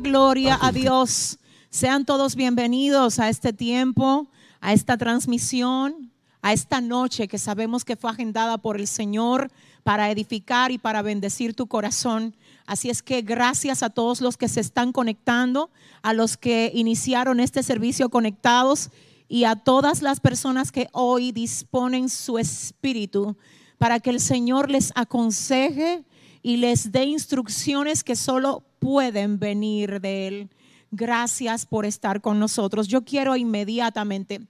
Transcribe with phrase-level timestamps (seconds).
[0.00, 1.38] Gloria a Dios.
[1.68, 4.28] Sean todos bienvenidos a este tiempo,
[4.60, 6.10] a esta transmisión,
[6.40, 9.52] a esta noche que sabemos que fue agendada por el Señor
[9.82, 12.34] para edificar y para bendecir tu corazón.
[12.64, 15.70] Así es que gracias a todos los que se están conectando,
[16.00, 18.90] a los que iniciaron este servicio conectados
[19.28, 23.36] y a todas las personas que hoy disponen su espíritu
[23.76, 26.04] para que el Señor les aconseje
[26.42, 30.50] y les dé instrucciones que solo pueden venir de Él.
[30.90, 32.88] Gracias por estar con nosotros.
[32.88, 34.40] Yo quiero inmediatamente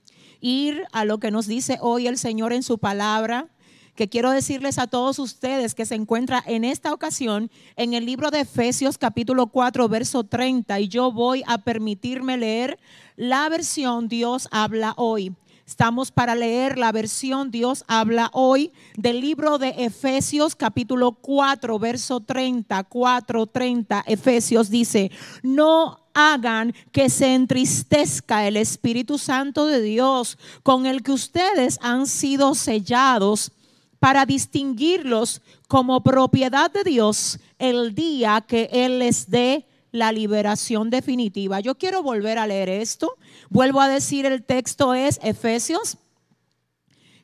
[0.41, 3.48] ir a lo que nos dice hoy el Señor en su palabra,
[3.95, 8.30] que quiero decirles a todos ustedes que se encuentra en esta ocasión en el libro
[8.30, 12.79] de Efesios capítulo 4, verso 30, y yo voy a permitirme leer
[13.16, 15.35] la versión Dios habla hoy.
[15.70, 22.19] Estamos para leer la versión Dios habla hoy del libro de Efesios capítulo 4, verso
[22.19, 24.05] 30, 4, 30.
[24.09, 25.13] Efesios dice,
[25.45, 32.09] no hagan que se entristezca el Espíritu Santo de Dios con el que ustedes han
[32.09, 33.52] sido sellados
[34.01, 41.60] para distinguirlos como propiedad de Dios el día que Él les dé la liberación definitiva.
[41.60, 43.16] Yo quiero volver a leer esto.
[43.49, 45.99] Vuelvo a decir, el texto es Efesios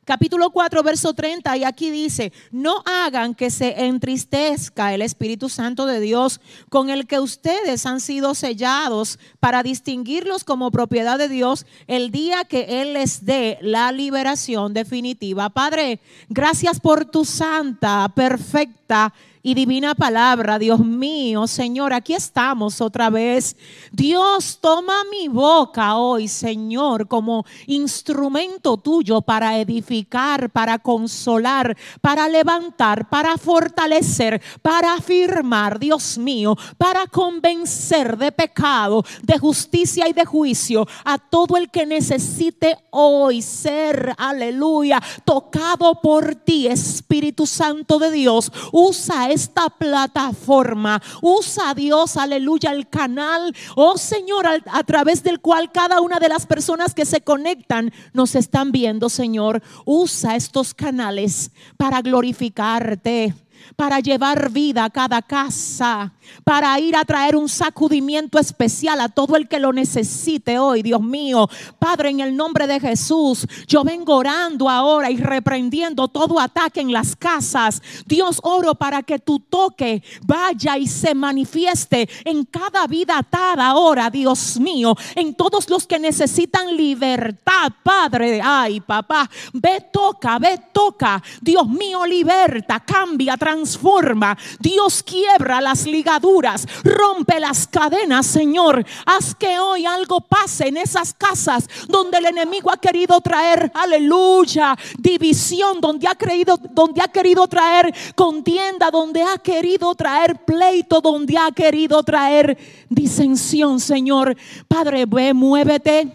[0.07, 5.85] capítulo 4, verso 30, y aquí dice, no hagan que se entristezca el Espíritu Santo
[5.85, 11.65] de Dios con el que ustedes han sido sellados para distinguirlos como propiedad de Dios
[11.87, 15.49] el día que Él les dé la liberación definitiva.
[15.49, 19.13] Padre, gracias por tu santa, perfecta
[19.47, 20.59] y divina palabra.
[20.59, 23.55] Dios mío, Señor, aquí estamos otra vez.
[23.93, 33.07] Dios, toma mi boca hoy, Señor, como instrumento tuyo para edificar, para consolar, para levantar,
[33.07, 40.85] para fortalecer, para afirmar, Dios mío, para convencer de pecado, de justicia y de juicio
[41.05, 48.51] a todo el que necesite hoy ser, aleluya, tocado por ti, Espíritu Santo de Dios.
[48.73, 50.99] Usa esta plataforma.
[51.21, 56.47] Usa Dios, aleluya, el canal, oh Señor, a, través del cual cada una de las
[56.47, 59.61] personas que se conectan nos están viendo, Señor.
[59.85, 63.35] Usa estos canales para glorificarte
[63.75, 66.11] para llevar vida a cada casa,
[66.43, 71.01] para ir a traer un sacudimiento especial a todo el que lo necesite hoy, Dios
[71.01, 71.49] mío.
[71.79, 76.91] Padre, en el nombre de Jesús, yo vengo orando ahora y reprendiendo todo ataque en
[76.91, 77.81] las casas.
[78.05, 84.09] Dios, oro para que tu toque vaya y se manifieste en cada vida atada ahora,
[84.09, 88.41] Dios mío, en todos los que necesitan libertad, Padre.
[88.43, 91.21] Ay, papá, ve, toca, ve, toca.
[91.41, 94.37] Dios mío, liberta, cambia, transforma.
[94.59, 98.85] Dios quiebra las ligaduras, rompe las cadenas, Señor.
[99.05, 104.75] Haz que hoy algo pase en esas casas donde el enemigo ha querido traer, aleluya,
[104.97, 111.37] división, donde ha creído, donde ha querido traer contienda, donde ha querido traer pleito, donde
[111.37, 112.57] ha querido traer
[112.89, 114.35] disensión, Señor.
[114.67, 116.11] Padre, ve, muévete.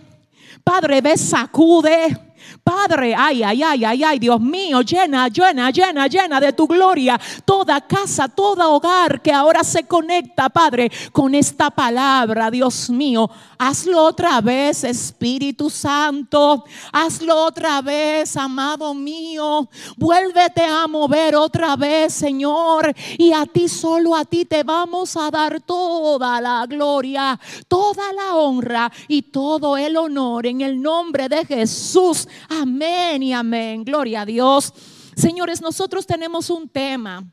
[0.63, 2.32] Padre, ve, sacude.
[2.65, 7.19] Padre, ay, ay, ay, ay, ay, Dios mío, llena, llena, llena, llena de tu gloria
[7.45, 13.31] toda casa, todo hogar que ahora se conecta, Padre, con esta palabra, Dios mío.
[13.59, 16.65] Hazlo otra vez, Espíritu Santo.
[16.93, 19.69] Hazlo otra vez, amado mío.
[19.97, 22.93] Vuélvete a mover otra vez, Señor.
[23.19, 28.35] Y a ti, solo a ti te vamos a dar toda la gloria, toda la
[28.35, 32.27] honra y todo el honor en el nombre de Jesús.
[32.61, 33.85] Amén y amén.
[33.85, 34.75] Gloria a Dios.
[35.17, 37.25] Señores, nosotros tenemos un tema,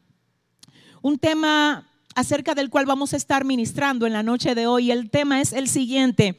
[1.01, 4.91] un tema acerca del cual vamos a estar ministrando en la noche de hoy.
[4.91, 6.37] El tema es el siguiente,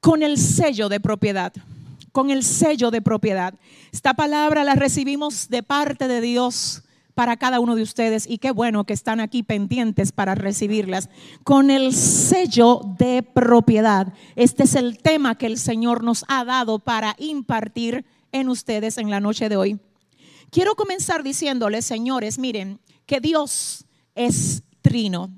[0.00, 1.52] con el sello de propiedad,
[2.10, 3.54] con el sello de propiedad.
[3.92, 6.82] Esta palabra la recibimos de parte de Dios
[7.18, 11.10] para cada uno de ustedes y qué bueno que están aquí pendientes para recibirlas.
[11.42, 14.12] Con el sello de propiedad.
[14.36, 19.10] Este es el tema que el Señor nos ha dado para impartir en ustedes en
[19.10, 19.80] la noche de hoy.
[20.52, 23.84] Quiero comenzar diciéndoles, señores, miren, que Dios
[24.14, 25.28] es trino.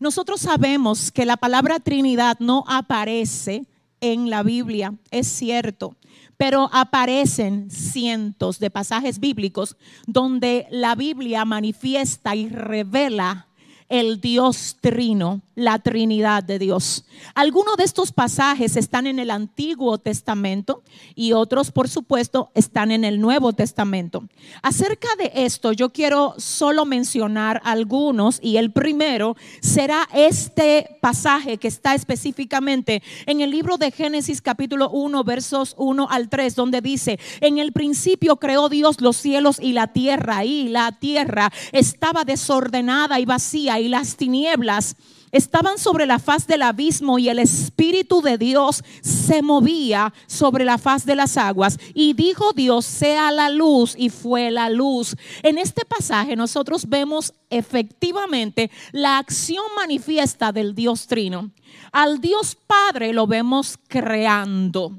[0.00, 3.68] Nosotros sabemos que la palabra Trinidad no aparece
[4.00, 5.94] en la Biblia, es cierto
[6.36, 9.76] pero aparecen cientos de pasajes bíblicos
[10.06, 13.48] donde la Biblia manifiesta y revela
[13.88, 17.04] el Dios trino, la Trinidad de Dios.
[17.34, 20.82] Algunos de estos pasajes están en el Antiguo Testamento
[21.14, 24.24] y otros, por supuesto, están en el Nuevo Testamento.
[24.62, 31.68] Acerca de esto, yo quiero solo mencionar algunos y el primero será este pasaje que
[31.68, 37.18] está específicamente en el libro de Génesis capítulo 1, versos 1 al 3, donde dice,
[37.40, 43.20] en el principio creó Dios los cielos y la tierra y la tierra estaba desordenada
[43.20, 44.96] y vacía y las tinieblas
[45.34, 50.78] estaban sobre la faz del abismo y el Espíritu de Dios se movía sobre la
[50.78, 51.76] faz de las aguas.
[51.92, 55.16] Y dijo Dios, sea la luz y fue la luz.
[55.42, 61.50] En este pasaje nosotros vemos efectivamente la acción manifiesta del Dios Trino.
[61.90, 64.92] Al Dios Padre lo vemos creando.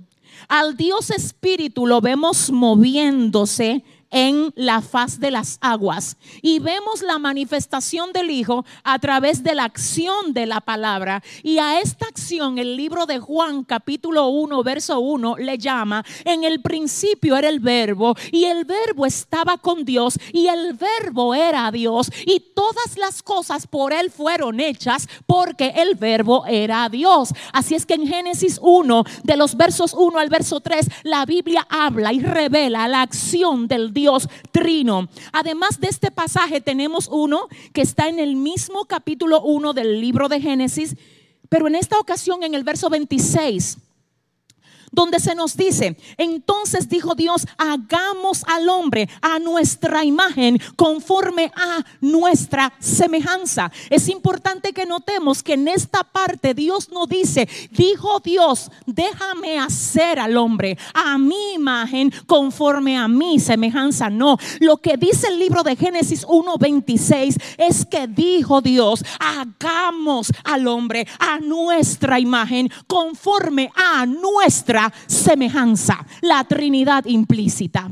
[0.49, 3.85] Al Dios Espíritu lo vemos moviéndose
[4.15, 6.15] en la faz de las aguas.
[6.41, 11.21] Y vemos la manifestación del Hijo a través de la acción de la palabra.
[11.43, 16.45] Y a esta acción el libro de Juan capítulo 1, verso 1 le llama, en
[16.45, 21.69] el principio era el verbo y el verbo estaba con Dios y el verbo era
[21.71, 27.33] Dios y todas las cosas por él fueron hechas porque el verbo era Dios.
[27.51, 31.67] Así es que en Génesis 1, de los versos 1 al verso 3, la Biblia
[31.69, 34.04] habla y revela la acción del Dios
[34.51, 35.09] trino.
[35.31, 40.29] Además de este pasaje tenemos uno que está en el mismo capítulo 1 del libro
[40.29, 40.95] de Génesis,
[41.49, 43.77] pero en esta ocasión en el verso 26
[44.95, 51.83] donde se nos dice, entonces dijo Dios, hagamos al hombre a nuestra imagen conforme a
[51.99, 53.71] nuestra semejanza.
[53.89, 60.17] Es importante que notemos que en esta parte Dios no dice, dijo Dios, déjame hacer
[60.19, 64.09] al hombre a mi imagen conforme a mi semejanza.
[64.09, 70.67] No, lo que dice el libro de Génesis 1.26 es que dijo Dios, hagamos al
[70.67, 77.91] hombre a nuestra imagen conforme a nuestra semejanza, la Trinidad implícita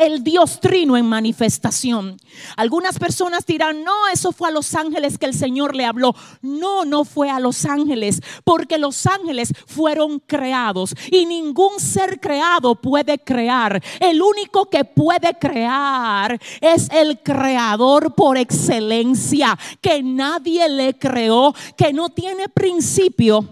[0.00, 2.16] el Dios trino en manifestación.
[2.56, 6.16] Algunas personas dirán, no, eso fue a los ángeles que el Señor le habló.
[6.40, 12.76] No, no fue a los ángeles, porque los ángeles fueron creados y ningún ser creado
[12.76, 13.82] puede crear.
[14.00, 21.92] El único que puede crear es el creador por excelencia, que nadie le creó, que
[21.92, 23.46] no tiene principio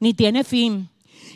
[0.00, 0.89] ni tiene fin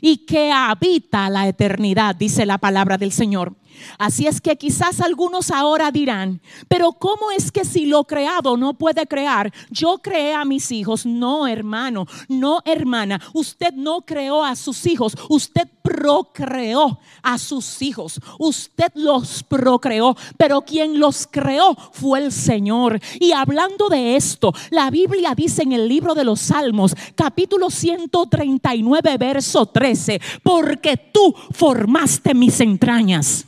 [0.06, 3.54] y que habita la eternidad, dice la palabra del Señor.
[3.98, 8.74] Así es que quizás algunos ahora dirán, pero ¿cómo es que si lo creado no
[8.74, 9.52] puede crear?
[9.70, 11.06] Yo creé a mis hijos.
[11.06, 13.20] No, hermano, no, hermana.
[13.32, 15.14] Usted no creó a sus hijos.
[15.28, 18.20] Usted procreó a sus hijos.
[18.38, 23.00] Usted los procreó, pero quien los creó fue el Señor.
[23.20, 29.18] Y hablando de esto, la Biblia dice en el libro de los Salmos, capítulo 139,
[29.18, 33.46] verso 13, porque tú formaste mis entrañas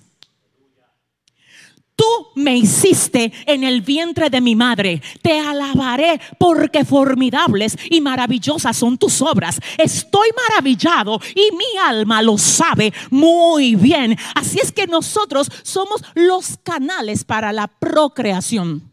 [1.97, 2.05] Tú
[2.35, 5.01] me hiciste en el vientre de mi madre.
[5.23, 9.59] Te alabaré porque formidables y maravillosas son tus obras.
[9.79, 14.17] Estoy maravillado y mi alma lo sabe muy bien.
[14.35, 18.93] Así es que nosotros somos los canales para la procreación.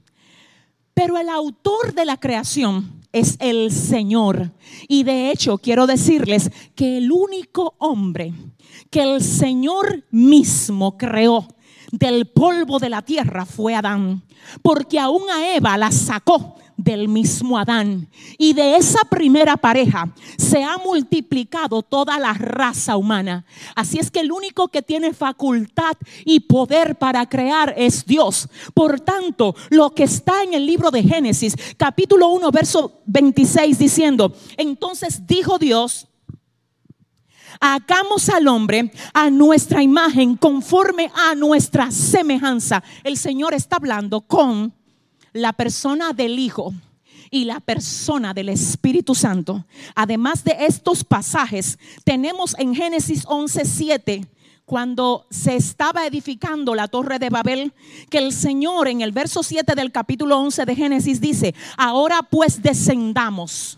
[0.94, 4.52] Pero el autor de la creación es el Señor.
[4.88, 8.34] Y de hecho quiero decirles que el único hombre
[8.90, 11.48] que el Señor mismo creó
[11.94, 14.24] del polvo de la tierra fue Adán,
[14.64, 18.10] porque aún a Eva la sacó del mismo Adán.
[18.40, 23.46] Y de esa primera pareja se ha multiplicado toda la raza humana.
[23.76, 25.94] Así es que el único que tiene facultad
[26.26, 28.50] y poder para crear es Dios.
[28.74, 34.34] Por tanto, lo que está en el libro de Génesis, capítulo 1, verso 26, diciendo,
[34.58, 36.08] entonces dijo Dios,
[37.60, 42.84] hagamos al hombre a nuestra imagen, conforme a nuestra semejanza.
[43.04, 44.74] El Señor está hablando con
[45.34, 46.74] la persona del Hijo
[47.32, 49.66] y la persona del Espíritu Santo.
[49.96, 54.28] Además de estos pasajes, tenemos en Génesis 11:7
[54.66, 57.74] cuando se estaba edificando la torre de Babel,
[58.10, 62.62] que el Señor en el verso 7 del capítulo 11 de Génesis dice, ahora pues
[62.62, 63.78] descendamos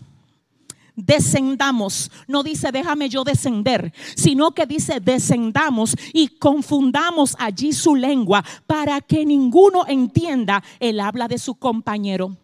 [0.96, 2.10] descendamos.
[2.26, 9.00] No dice déjame yo descender, sino que dice descendamos y confundamos allí su lengua para
[9.00, 12.36] que ninguno entienda el habla de su compañero.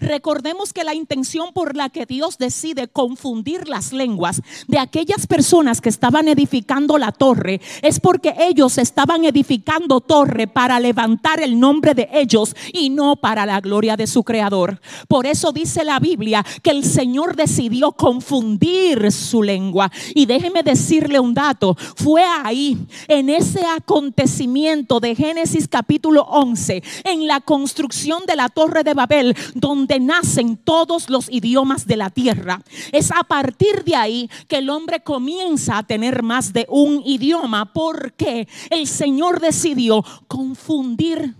[0.00, 5.80] Recordemos que la intención por la que Dios decide confundir las lenguas de aquellas personas
[5.80, 11.94] que estaban edificando la torre es porque ellos estaban edificando torre para levantar el nombre
[11.94, 14.80] de ellos y no para la gloria de su creador.
[15.08, 19.90] Por eso dice la Biblia que el Señor decidió confundir su lengua.
[20.14, 27.26] Y déjeme decirle un dato, fue ahí, en ese acontecimiento de Génesis capítulo 11, en
[27.26, 29.69] la construcción de la torre de Babel, donde
[30.00, 32.62] nacen todos los idiomas de la tierra.
[32.92, 37.72] Es a partir de ahí que el hombre comienza a tener más de un idioma
[37.72, 41.34] porque el Señor decidió confundir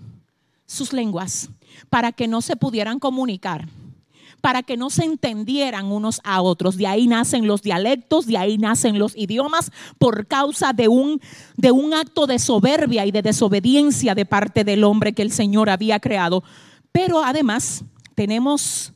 [0.67, 1.49] sus lenguas
[1.89, 3.67] para que no se pudieran comunicar
[4.41, 6.77] para que no se entendieran unos a otros.
[6.77, 11.21] De ahí nacen los dialectos, de ahí nacen los idiomas por causa de un,
[11.57, 15.71] de un acto de soberbia y de desobediencia de parte del hombre que el Señor
[15.71, 16.43] había creado.
[16.93, 17.85] Pero además
[18.21, 18.93] tenemos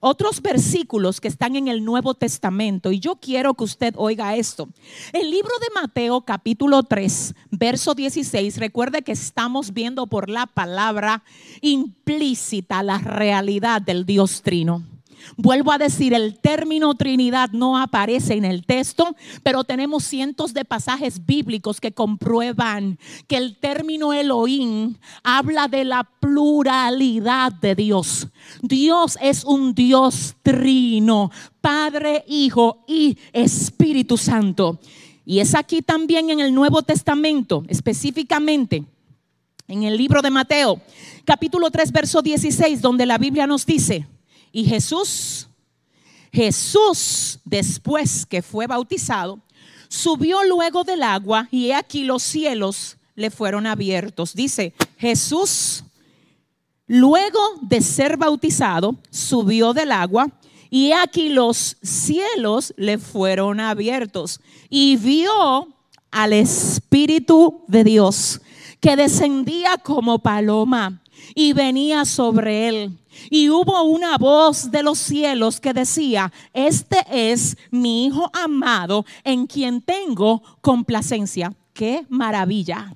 [0.00, 4.68] otros versículos que están en el Nuevo Testamento y yo quiero que usted oiga esto.
[5.14, 11.24] El libro de Mateo capítulo 3, verso 16, recuerde que estamos viendo por la palabra
[11.62, 14.95] implícita la realidad del Dios Trino.
[15.36, 20.64] Vuelvo a decir, el término Trinidad no aparece en el texto, pero tenemos cientos de
[20.64, 28.28] pasajes bíblicos que comprueban que el término Elohim habla de la pluralidad de Dios.
[28.62, 31.30] Dios es un Dios trino,
[31.60, 34.78] Padre, Hijo y Espíritu Santo.
[35.24, 38.84] Y es aquí también en el Nuevo Testamento, específicamente
[39.68, 40.80] en el libro de Mateo,
[41.24, 44.06] capítulo 3, verso 16, donde la Biblia nos dice,
[44.56, 45.48] y Jesús,
[46.32, 49.38] Jesús, después que fue bautizado,
[49.86, 54.32] subió luego del agua y he aquí los cielos le fueron abiertos.
[54.32, 55.84] Dice, Jesús,
[56.86, 60.26] luego de ser bautizado, subió del agua
[60.70, 65.68] y aquí los cielos le fueron abiertos y vio
[66.10, 68.40] al Espíritu de Dios
[68.80, 71.02] que descendía como paloma
[71.34, 72.98] y venía sobre él.
[73.30, 79.46] Y hubo una voz de los cielos que decía, este es mi Hijo amado en
[79.46, 81.54] quien tengo complacencia.
[81.72, 82.94] Qué maravilla,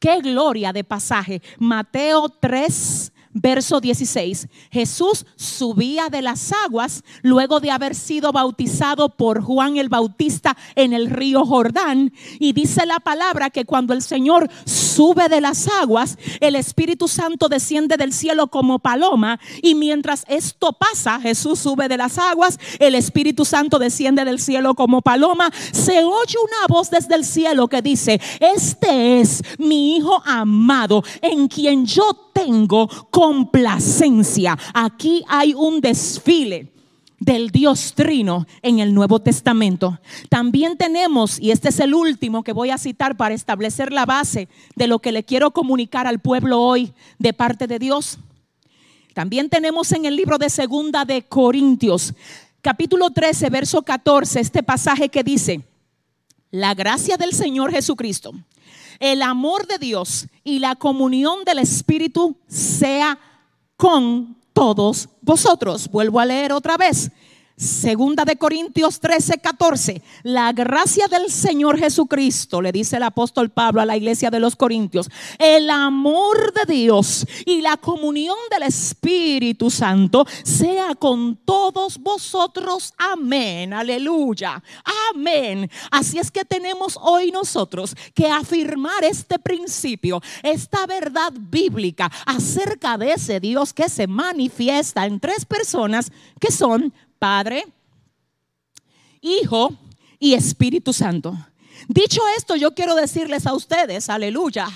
[0.00, 1.42] qué gloria de pasaje.
[1.58, 4.48] Mateo 3, verso 16.
[4.70, 10.92] Jesús subía de las aguas luego de haber sido bautizado por Juan el Bautista en
[10.92, 12.12] el río Jordán.
[12.38, 17.48] Y dice la palabra que cuando el Señor sube de las aguas, el Espíritu Santo
[17.48, 19.38] desciende del cielo como paloma.
[19.62, 24.74] Y mientras esto pasa, Jesús sube de las aguas, el Espíritu Santo desciende del cielo
[24.74, 25.50] como paloma.
[25.72, 31.48] Se oye una voz desde el cielo que dice, este es mi Hijo amado en
[31.48, 32.88] quien yo tengo
[33.28, 34.56] complacencia.
[34.72, 36.72] Aquí hay un desfile
[37.20, 40.00] del Dios Trino en el Nuevo Testamento.
[40.30, 44.48] También tenemos, y este es el último que voy a citar para establecer la base
[44.76, 48.18] de lo que le quiero comunicar al pueblo hoy de parte de Dios.
[49.12, 52.14] También tenemos en el libro de Segunda de Corintios,
[52.62, 55.60] capítulo 13, verso 14, este pasaje que dice,
[56.50, 58.32] la gracia del Señor Jesucristo
[59.00, 63.18] el amor de Dios y la comunión del Espíritu sea
[63.76, 65.88] con todos vosotros.
[65.88, 67.10] Vuelvo a leer otra vez.
[67.58, 70.00] Segunda de Corintios 13, 14.
[70.22, 74.54] La gracia del Señor Jesucristo, le dice el apóstol Pablo a la iglesia de los
[74.54, 75.10] Corintios,
[75.40, 82.94] el amor de Dios y la comunión del Espíritu Santo sea con todos vosotros.
[82.96, 83.72] Amén.
[83.72, 84.62] Aleluya.
[85.12, 85.68] Amén.
[85.90, 93.14] Así es que tenemos hoy nosotros que afirmar este principio, esta verdad bíblica acerca de
[93.14, 97.64] ese Dios que se manifiesta en tres personas que son Padre,
[99.20, 99.76] Hijo
[100.18, 101.36] y Espíritu Santo.
[101.88, 104.68] Dicho esto, yo quiero decirles a ustedes, aleluya,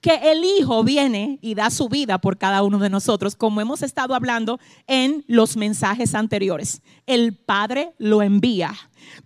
[0.00, 3.82] que el Hijo viene y da su vida por cada uno de nosotros, como hemos
[3.82, 6.82] estado hablando en los mensajes anteriores.
[7.06, 8.74] El Padre lo envía,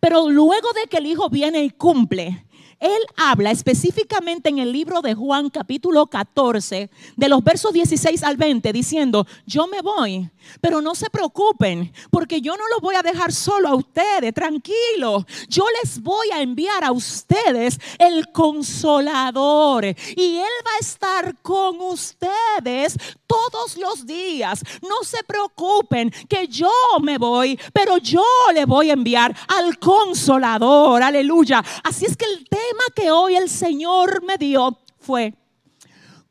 [0.01, 2.45] pero luego de que el Hijo viene y cumple,
[2.83, 8.37] él habla específicamente en el libro de Juan capítulo 14, de los versos 16 al
[8.37, 10.29] 20, diciendo, yo me voy,
[10.61, 15.25] pero no se preocupen, porque yo no los voy a dejar solo a ustedes, tranquilo.
[15.49, 21.81] Yo les voy a enviar a ustedes el consolador y Él va a estar con
[21.81, 22.97] ustedes
[23.27, 24.63] todos los días.
[24.83, 31.03] No se preocupen que yo me voy, pero yo le voy a enviar al consolador.
[31.03, 31.65] Aleluya.
[31.85, 35.35] Así es que el tema que hoy el Señor me dio fue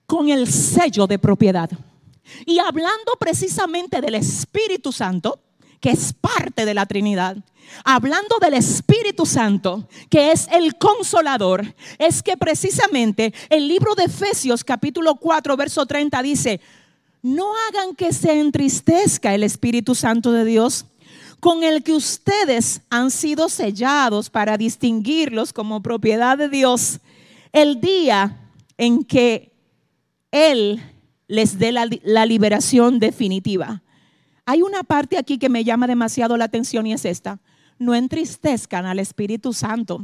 [0.05, 1.69] con el sello de propiedad.
[2.45, 5.39] Y hablando precisamente del Espíritu Santo,
[5.79, 7.37] que es parte de la Trinidad,
[7.83, 14.63] hablando del Espíritu Santo, que es el consolador, es que precisamente el libro de Efesios
[14.63, 16.61] capítulo 4, verso 30 dice,
[17.21, 20.85] no hagan que se entristezca el Espíritu Santo de Dios,
[21.41, 26.99] con el que ustedes han sido sellados para distinguirlos como propiedad de Dios
[27.51, 28.37] el día
[28.77, 29.51] en que
[30.29, 30.81] Él
[31.27, 33.81] les dé la, liberación definitiva.
[34.45, 37.39] Hay una parte aquí que me llama demasiado la atención y es esta.
[37.79, 40.03] No entristezcan al Espíritu Santo.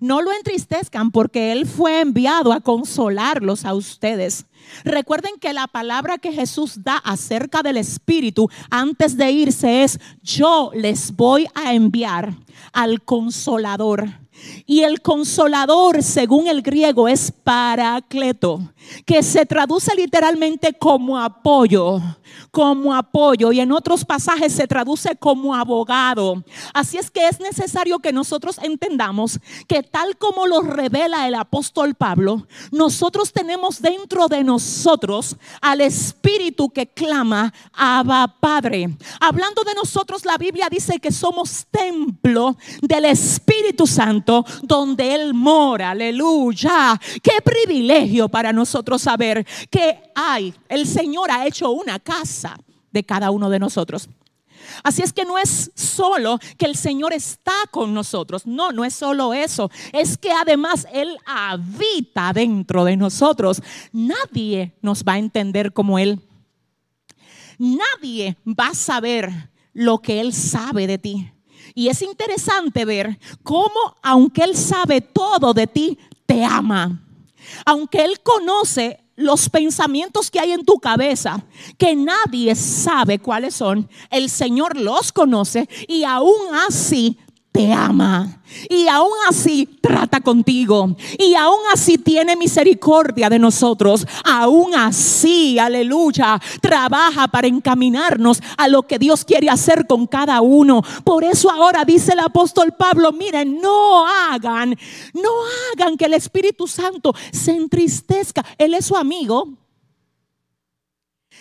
[0.00, 4.46] No lo entristezcan porque Él fue enviado a consolarlos a ustedes.
[4.84, 10.70] Recuerden que la palabra que Jesús da acerca del Espíritu antes de irse es, yo
[10.74, 12.34] les voy a enviar
[12.72, 14.08] al consolador.
[14.66, 18.60] Y el consolador, según el griego, es paracleto,
[19.04, 22.00] que se traduce literalmente como apoyo
[22.50, 26.44] como apoyo y en otros pasajes se traduce como abogado.
[26.74, 31.94] Así es que es necesario que nosotros entendamos que tal como lo revela el apóstol
[31.94, 38.96] Pablo, nosotros tenemos dentro de nosotros al Espíritu que clama, Abba Padre.
[39.20, 45.90] Hablando de nosotros, la Biblia dice que somos templo del Espíritu Santo donde Él mora.
[45.90, 47.00] Aleluya.
[47.22, 52.58] Qué privilegio para nosotros saber que hay, el Señor ha hecho una casa
[52.90, 54.08] de cada uno de nosotros.
[54.82, 58.94] Así es que no es solo que el Señor está con nosotros, no, no es
[58.94, 63.60] solo eso, es que además Él habita dentro de nosotros.
[63.92, 66.20] Nadie nos va a entender como Él.
[67.58, 71.32] Nadie va a saber lo que Él sabe de ti.
[71.74, 77.02] Y es interesante ver cómo, aunque Él sabe todo de ti, te ama.
[77.64, 81.44] Aunque Él conoce los pensamientos que hay en tu cabeza,
[81.78, 87.18] que nadie sabe cuáles son, el Señor los conoce y aún así
[87.52, 88.40] te ama.
[88.68, 90.96] Y aún así trata contigo.
[91.18, 94.06] Y aún así tiene misericordia de nosotros.
[94.24, 100.82] Aún así, aleluya, trabaja para encaminarnos a lo que Dios quiere hacer con cada uno.
[101.04, 104.76] Por eso ahora dice el apóstol Pablo, miren, no hagan,
[105.12, 105.30] no
[105.72, 108.44] hagan que el Espíritu Santo se entristezca.
[108.56, 109.61] Él es su amigo.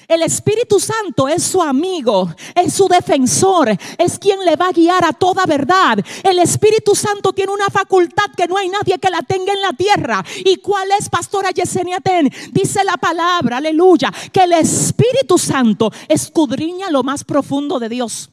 [0.08, 5.06] El Espíritu Santo es su amigo, es su defensor, es quien le va a guiar
[5.06, 6.00] a toda verdad.
[6.24, 9.74] El Espíritu Santo tiene una facultad que no hay nadie que la tenga en la
[9.74, 10.24] tierra.
[10.44, 12.30] ¿Y cuál es, pastora Yesenia Ten?
[12.52, 18.30] Dice la palabra, aleluya, que el Espíritu Santo escudriña lo más profundo de Dios.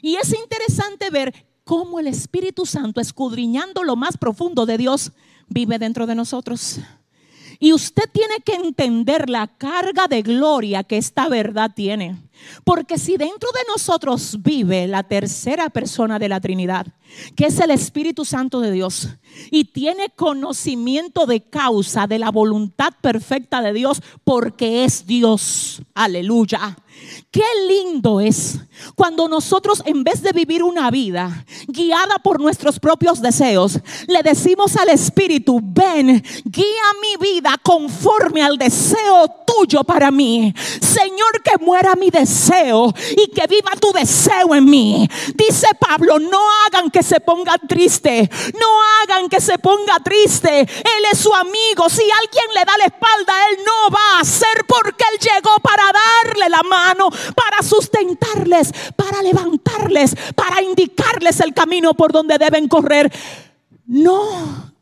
[0.00, 1.34] Y es interesante ver
[1.64, 5.12] cómo el Espíritu Santo, escudriñando lo más profundo de Dios,
[5.48, 6.80] vive dentro de nosotros.
[7.58, 12.16] Y usted tiene que entender la carga de gloria que esta verdad tiene.
[12.64, 16.86] Porque si dentro de nosotros vive la tercera persona de la Trinidad,
[17.36, 19.08] que es el Espíritu Santo de Dios,
[19.50, 26.76] y tiene conocimiento de causa de la voluntad perfecta de Dios, porque es Dios, aleluya.
[27.30, 28.60] Qué lindo es
[28.94, 34.76] cuando nosotros en vez de vivir una vida guiada por nuestros propios deseos, le decimos
[34.76, 36.64] al Espíritu, ven, guía
[37.02, 40.54] mi vida conforme al deseo tuyo para mí.
[40.80, 42.23] Señor, que muera mi deseo
[43.16, 45.08] y que viva tu deseo en mí.
[45.34, 48.28] Dice Pablo, no hagan que se ponga triste,
[48.60, 48.68] no
[49.02, 50.60] hagan que se ponga triste.
[50.60, 51.88] Él es su amigo.
[51.88, 55.84] Si alguien le da la espalda, él no va a hacer porque él llegó para
[55.84, 63.12] darle la mano para sustentarles, para levantarles, para indicarles el camino por donde deben correr.
[63.86, 64.72] No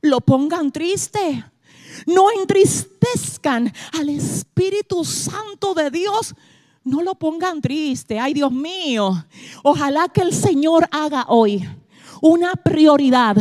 [0.00, 1.44] lo pongan triste.
[2.06, 6.34] No entristezcan al Espíritu Santo de Dios.
[6.84, 8.18] No lo pongan triste.
[8.18, 9.24] Ay, Dios mío.
[9.62, 11.66] Ojalá que el Señor haga hoy
[12.20, 13.36] una prioridad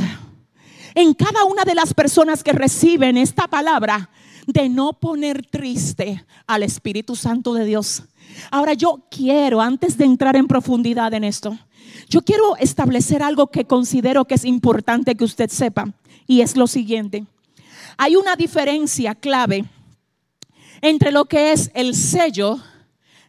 [0.95, 4.09] en cada una de las personas que reciben esta palabra
[4.47, 8.03] de no poner triste al Espíritu Santo de Dios.
[8.51, 11.57] Ahora yo quiero, antes de entrar en profundidad en esto,
[12.09, 15.93] yo quiero establecer algo que considero que es importante que usted sepa
[16.27, 17.25] y es lo siguiente.
[17.97, 19.65] Hay una diferencia clave
[20.81, 22.59] entre lo que es el sello,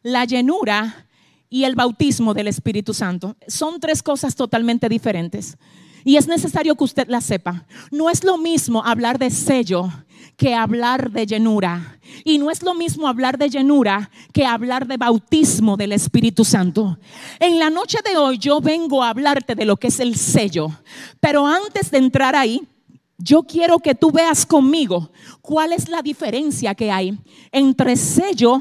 [0.04, 1.08] la llenura
[1.50, 3.36] y el bautismo del Espíritu Santo.
[3.48, 5.56] Son tres cosas totalmente diferentes.
[6.04, 7.64] Y es necesario que usted la sepa.
[7.90, 9.90] No es lo mismo hablar de sello
[10.36, 11.98] que hablar de llenura.
[12.24, 16.98] Y no es lo mismo hablar de llenura que hablar de bautismo del Espíritu Santo.
[17.40, 20.68] En la noche de hoy yo vengo a hablarte de lo que es el sello.
[21.20, 22.60] Pero antes de entrar ahí,
[23.16, 27.18] yo quiero que tú veas conmigo cuál es la diferencia que hay
[27.52, 28.60] entre sello,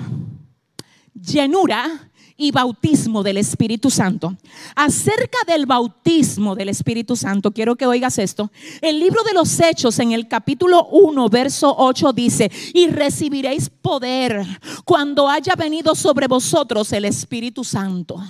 [1.14, 4.36] llenura y bautismo del Espíritu Santo.
[4.76, 8.52] Acerca del bautismo del Espíritu Santo, quiero que oigas esto.
[8.82, 14.46] El libro de los Hechos en el capítulo 1, verso 8 dice, y recibiréis poder
[14.86, 18.22] cuando haya venido sobre vosotros el Espíritu Santo.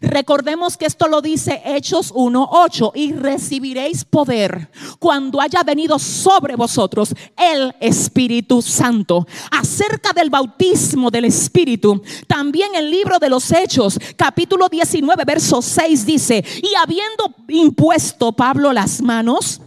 [0.00, 7.14] Recordemos que esto lo dice Hechos 1:8 y recibiréis poder cuando haya venido sobre vosotros
[7.36, 9.26] el Espíritu Santo.
[9.50, 16.06] Acerca del bautismo del Espíritu, también el libro de los Hechos, capítulo 19, verso 6
[16.06, 19.60] dice, y habiendo impuesto Pablo las manos,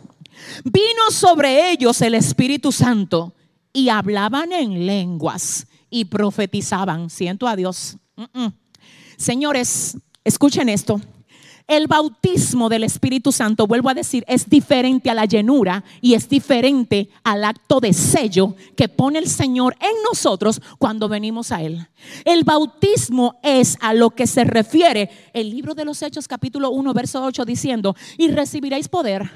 [0.64, 3.34] vino sobre ellos el Espíritu Santo
[3.74, 7.10] y hablaban en lenguas y profetizaban.
[7.10, 7.98] Siento a Dios.
[9.18, 11.00] Señores, escuchen esto.
[11.68, 16.30] El bautismo del Espíritu Santo, vuelvo a decir, es diferente a la llenura y es
[16.30, 21.88] diferente al acto de sello que pone el Señor en nosotros cuando venimos a Él.
[22.24, 26.94] El bautismo es a lo que se refiere el libro de los Hechos capítulo 1
[26.94, 29.32] verso 8 diciendo, y recibiréis poder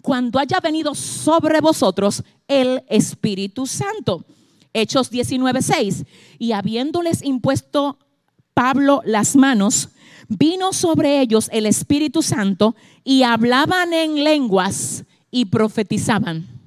[0.00, 4.24] cuando haya venido sobre vosotros el Espíritu Santo.
[4.72, 6.04] Hechos 19, 6.
[6.38, 7.98] Y habiéndoles impuesto
[8.54, 9.90] Pablo las manos,
[10.28, 16.57] vino sobre ellos el Espíritu Santo y hablaban en lenguas y profetizaban.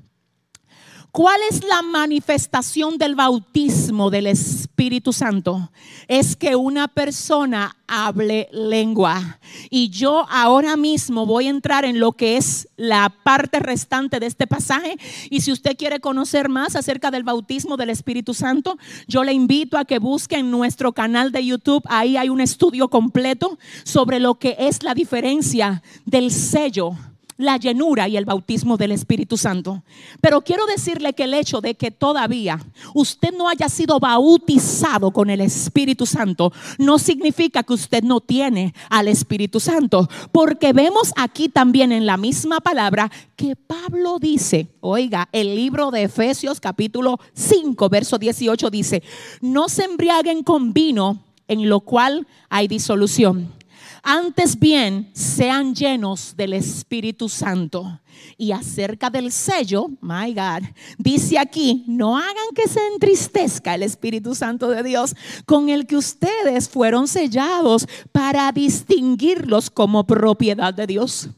[1.11, 5.69] ¿Cuál es la manifestación del bautismo del Espíritu Santo?
[6.07, 9.41] Es que una persona hable lengua.
[9.69, 14.27] Y yo ahora mismo voy a entrar en lo que es la parte restante de
[14.27, 14.97] este pasaje.
[15.29, 19.77] Y si usted quiere conocer más acerca del bautismo del Espíritu Santo, yo le invito
[19.77, 21.83] a que busque en nuestro canal de YouTube.
[21.89, 26.95] Ahí hay un estudio completo sobre lo que es la diferencia del sello
[27.41, 29.83] la llenura y el bautismo del Espíritu Santo.
[30.21, 32.59] Pero quiero decirle que el hecho de que todavía
[32.93, 38.73] usted no haya sido bautizado con el Espíritu Santo no significa que usted no tiene
[38.89, 45.27] al Espíritu Santo, porque vemos aquí también en la misma palabra que Pablo dice, oiga,
[45.31, 49.03] el libro de Efesios capítulo 5, verso 18 dice,
[49.41, 53.60] no se embriaguen con vino en lo cual hay disolución
[54.03, 57.99] antes bien, sean llenos del Espíritu Santo.
[58.37, 64.35] Y acerca del sello, my God, dice aquí, no hagan que se entristezca el Espíritu
[64.35, 71.29] Santo de Dios con el que ustedes fueron sellados para distinguirlos como propiedad de Dios.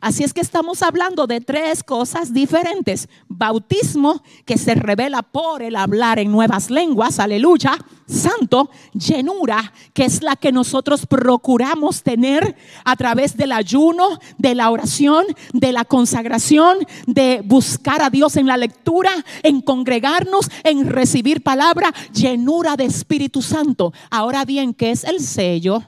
[0.00, 3.08] Así es que estamos hablando de tres cosas diferentes.
[3.28, 7.76] Bautismo, que se revela por el hablar en nuevas lenguas, aleluya.
[8.06, 12.54] Santo, llenura, que es la que nosotros procuramos tener
[12.84, 18.46] a través del ayuno, de la oración, de la consagración, de buscar a Dios en
[18.46, 19.10] la lectura,
[19.42, 23.92] en congregarnos, en recibir palabra, llenura de Espíritu Santo.
[24.10, 25.82] Ahora bien, ¿qué es el sello?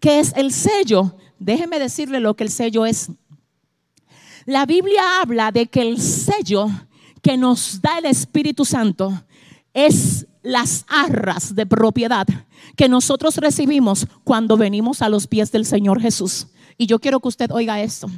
[0.00, 1.16] ¿Qué es el sello?
[1.38, 3.10] Déjeme decirle lo que el sello es.
[4.46, 6.68] La Biblia habla de que el sello
[7.20, 9.22] que nos da el Espíritu Santo
[9.72, 12.26] es las arras de propiedad
[12.76, 16.48] que nosotros recibimos cuando venimos a los pies del Señor Jesús.
[16.76, 18.10] Y yo quiero que usted oiga esto.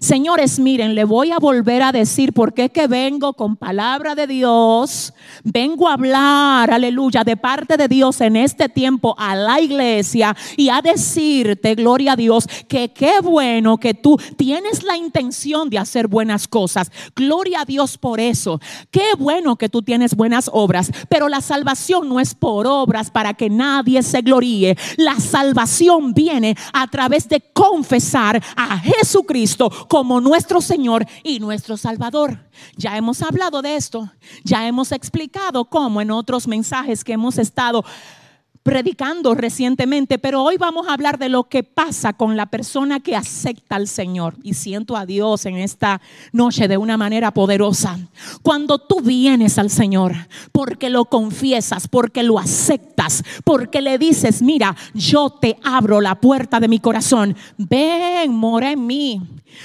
[0.00, 4.26] Señores, miren, le voy a volver a decir por qué que vengo con palabra de
[4.26, 5.12] Dios.
[5.44, 10.70] Vengo a hablar, aleluya, de parte de Dios en este tiempo a la iglesia y
[10.70, 16.08] a decirte, gloria a Dios, que qué bueno que tú tienes la intención de hacer
[16.08, 16.90] buenas cosas.
[17.14, 18.58] Gloria a Dios por eso.
[18.90, 23.34] Qué bueno que tú tienes buenas obras, pero la salvación no es por obras para
[23.34, 24.78] que nadie se gloríe.
[24.96, 32.38] La salvación viene a través de confesar a Jesucristo como nuestro Señor y nuestro Salvador.
[32.76, 34.08] Ya hemos hablado de esto,
[34.44, 37.84] ya hemos explicado cómo en otros mensajes que hemos estado
[38.62, 43.16] predicando recientemente, pero hoy vamos a hablar de lo que pasa con la persona que
[43.16, 44.36] acepta al Señor.
[44.42, 46.00] Y siento a Dios en esta
[46.32, 47.98] noche de una manera poderosa.
[48.42, 50.14] Cuando tú vienes al Señor,
[50.52, 56.60] porque lo confiesas, porque lo aceptas, porque le dices, mira, yo te abro la puerta
[56.60, 59.20] de mi corazón, ven, mora en mí.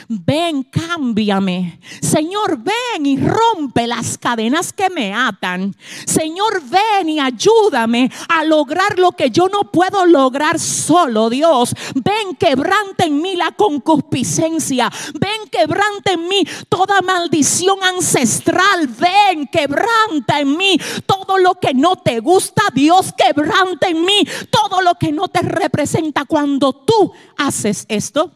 [0.07, 1.79] Ven, cámbiame.
[2.01, 5.75] Señor, ven y rompe las cadenas que me atan.
[6.05, 11.73] Señor, ven y ayúdame a lograr lo que yo no puedo lograr solo, Dios.
[11.95, 14.91] Ven, quebrante en mí la concupiscencia.
[15.19, 18.87] Ven, quebrante en mí toda maldición ancestral.
[18.87, 23.13] Ven, quebranta en mí todo lo que no te gusta, Dios.
[23.17, 28.31] Quebrante en mí todo lo que no te representa cuando tú haces esto.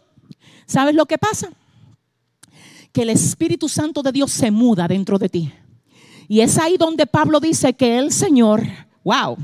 [0.65, 1.49] ¿Sabes lo que pasa?
[2.91, 5.53] que el Espíritu Santo de Dios se muda dentro de ti.
[6.27, 8.63] Y es ahí donde Pablo dice que el Señor,
[9.09, 9.35] wow,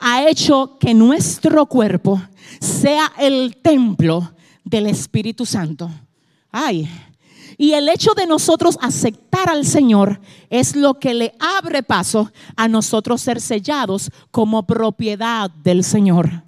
[0.00, 2.20] ha hecho que nuestro cuerpo
[2.60, 4.32] sea el templo
[4.64, 5.88] del Espíritu Santo.
[6.50, 6.88] Ay,
[7.56, 12.66] y el hecho de nosotros aceptar al Señor es lo que le abre paso a
[12.66, 16.42] nosotros ser sellados como propiedad del Señor.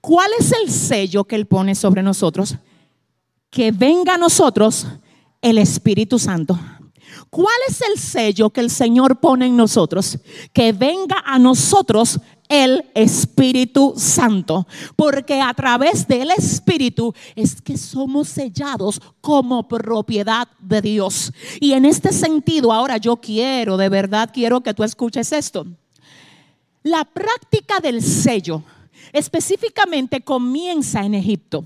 [0.00, 2.56] ¿Cuál es el sello que Él pone sobre nosotros?
[3.50, 4.86] Que venga a nosotros
[5.42, 6.58] el Espíritu Santo.
[7.30, 10.18] ¿Cuál es el sello que el Señor pone en nosotros?
[10.52, 18.28] Que venga a nosotros el Espíritu Santo, porque a través del Espíritu es que somos
[18.28, 21.32] sellados como propiedad de Dios.
[21.60, 25.66] Y en este sentido, ahora yo quiero, de verdad quiero que tú escuches esto.
[26.82, 28.62] La práctica del sello
[29.12, 31.64] específicamente comienza en Egipto.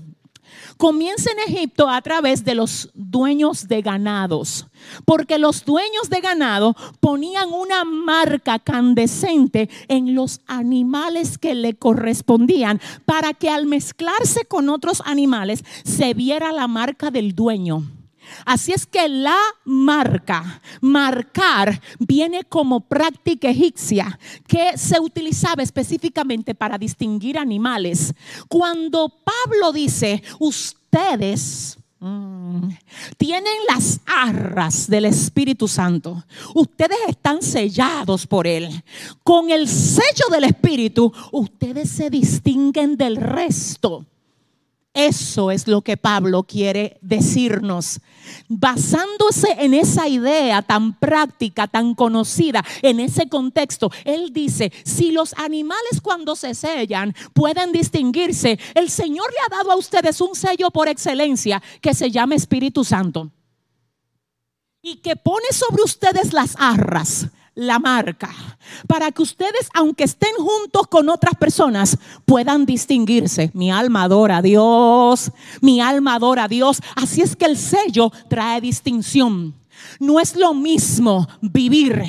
[0.81, 4.65] Comienza en Egipto a través de los dueños de ganados,
[5.05, 12.81] porque los dueños de ganado ponían una marca candescente en los animales que le correspondían
[13.05, 17.83] para que al mezclarse con otros animales se viera la marca del dueño.
[18.45, 26.77] Así es que la marca, marcar, viene como práctica egipcia que se utilizaba específicamente para
[26.77, 28.13] distinguir animales.
[28.47, 32.69] Cuando Pablo dice, ustedes mm,
[33.17, 36.23] tienen las arras del Espíritu Santo.
[36.53, 38.83] Ustedes están sellados por Él.
[39.23, 44.05] Con el sello del Espíritu, ustedes se distinguen del resto.
[44.93, 48.01] Eso es lo que Pablo quiere decirnos.
[48.49, 55.33] Basándose en esa idea tan práctica, tan conocida, en ese contexto, él dice, si los
[55.37, 60.71] animales cuando se sellan pueden distinguirse, el Señor le ha dado a ustedes un sello
[60.71, 63.31] por excelencia que se llama Espíritu Santo.
[64.81, 68.29] Y que pone sobre ustedes las arras la marca,
[68.87, 73.51] para que ustedes, aunque estén juntos con otras personas, puedan distinguirse.
[73.53, 76.79] Mi alma adora a Dios, mi alma adora a Dios.
[76.95, 79.53] Así es que el sello trae distinción.
[79.99, 82.03] No es lo mismo vivir.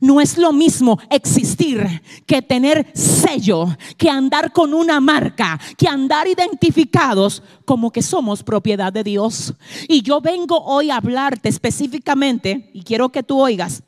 [0.00, 1.84] No es lo mismo existir
[2.24, 8.92] que tener sello, que andar con una marca, que andar identificados como que somos propiedad
[8.92, 9.54] de Dios.
[9.88, 13.82] Y yo vengo hoy a hablarte específicamente, y quiero que tú oigas,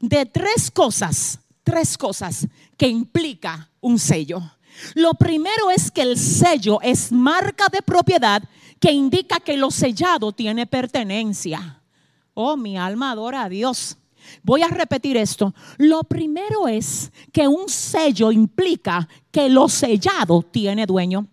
[0.00, 4.42] de tres cosas, tres cosas que implica un sello.
[4.94, 8.42] Lo primero es que el sello es marca de propiedad
[8.78, 11.82] que indica que lo sellado tiene pertenencia.
[12.34, 13.98] Oh, mi alma adora a Dios.
[14.42, 15.54] Voy a repetir esto.
[15.76, 21.26] Lo primero es que un sello implica que lo sellado tiene dueño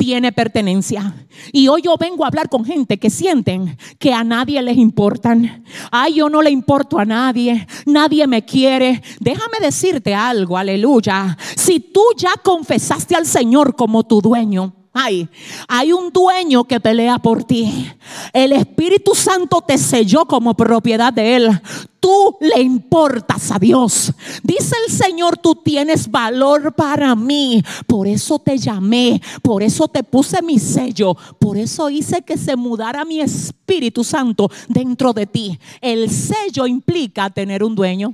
[0.00, 1.12] tiene pertenencia.
[1.52, 5.62] Y hoy yo vengo a hablar con gente que sienten que a nadie les importan.
[5.90, 9.02] Ay, yo no le importo a nadie, nadie me quiere.
[9.20, 11.36] Déjame decirte algo, aleluya.
[11.54, 15.28] Si tú ya confesaste al Señor como tu dueño, hay,
[15.68, 17.88] hay un dueño que pelea por ti.
[18.32, 21.60] El Espíritu Santo te selló como propiedad de Él.
[22.00, 24.12] Tú le importas a Dios.
[24.42, 27.62] Dice el Señor, tú tienes valor para mí.
[27.86, 29.22] Por eso te llamé.
[29.42, 31.16] Por eso te puse mi sello.
[31.38, 35.58] Por eso hice que se mudara mi Espíritu Santo dentro de ti.
[35.80, 38.12] El sello implica tener un dueño.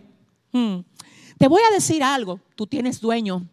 [0.53, 0.81] Hmm.
[1.39, 2.39] Te voy a decir algo.
[2.55, 3.47] Tú tienes dueño.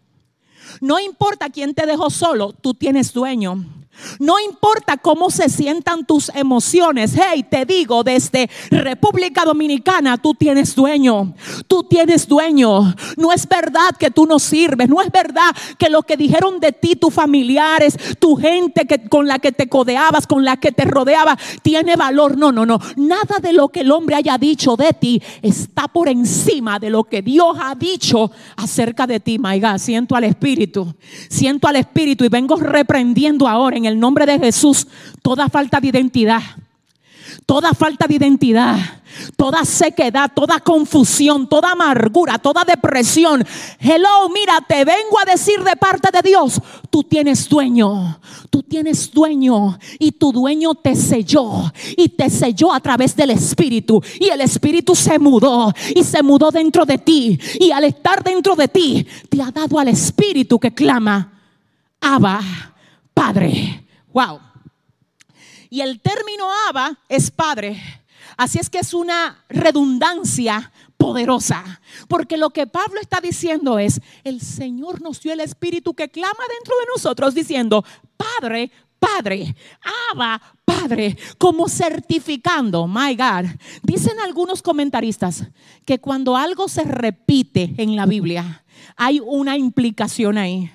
[0.82, 3.83] No importa quién te dejó solo, tú tienes dueño.
[4.20, 7.14] No importa cómo se sientan tus emociones.
[7.16, 11.34] Hey, te digo, desde República Dominicana tú tienes dueño.
[11.68, 12.96] Tú tienes dueño.
[13.18, 14.90] No es verdad que tú no sirves.
[14.90, 19.28] No es verdad que lo que dijeron de ti tus familiares, tu gente que, con
[19.28, 22.38] la que te codeabas, con la que te rodeaba, tiene valor.
[22.38, 22.80] No, no, no.
[22.96, 27.04] Nada de lo que el hombre haya dicho de ti está por encima de lo
[27.04, 29.40] que Dios ha dicho acerca de ti.
[29.40, 30.94] My God, siento al Espíritu.
[31.30, 34.88] Siento al Espíritu y vengo reprendiendo ahora en el nombre de Jesús
[35.22, 36.42] toda falta de identidad.
[37.46, 38.78] Toda falta de identidad,
[39.36, 43.46] toda sequedad, toda confusión, toda amargura, toda depresión.
[43.80, 48.20] Hello, mira, te vengo a decir de parte de Dios, tú tienes dueño,
[48.50, 54.02] tú tienes dueño y tu dueño te selló y te selló a través del Espíritu
[54.20, 58.56] y el Espíritu se mudó y se mudó dentro de ti y al estar dentro
[58.56, 61.30] de ti te ha dado al Espíritu que clama,
[62.00, 62.42] Abba,
[63.14, 63.86] Padre.
[64.12, 64.40] Wow.
[65.70, 67.82] Y el término Abba es padre.
[68.38, 71.82] Así es que es una redundancia poderosa.
[72.08, 76.44] Porque lo que Pablo está diciendo es, el Señor nos dio el Espíritu que clama
[76.48, 77.84] dentro de nosotros diciendo,
[78.16, 79.56] Padre, Padre,
[80.12, 83.50] Abba, Padre, como certificando, my God.
[83.82, 85.44] Dicen algunos comentaristas
[85.86, 88.64] que cuando algo se repite en la Biblia,
[88.96, 90.72] hay una implicación ahí.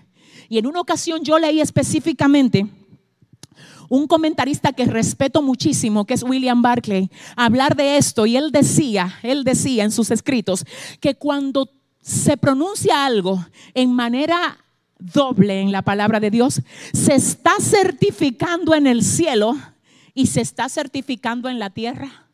[0.48, 2.66] Y en una ocasión yo leí específicamente
[3.88, 9.18] un comentarista que respeto muchísimo, que es William Barclay, hablar de esto y él decía,
[9.22, 10.64] él decía en sus escritos
[11.00, 11.70] que cuando
[12.02, 14.58] se pronuncia algo en manera
[14.98, 16.60] doble en la palabra de Dios,
[16.92, 19.56] se está certificando en el cielo
[20.14, 22.26] y se está certificando en la tierra.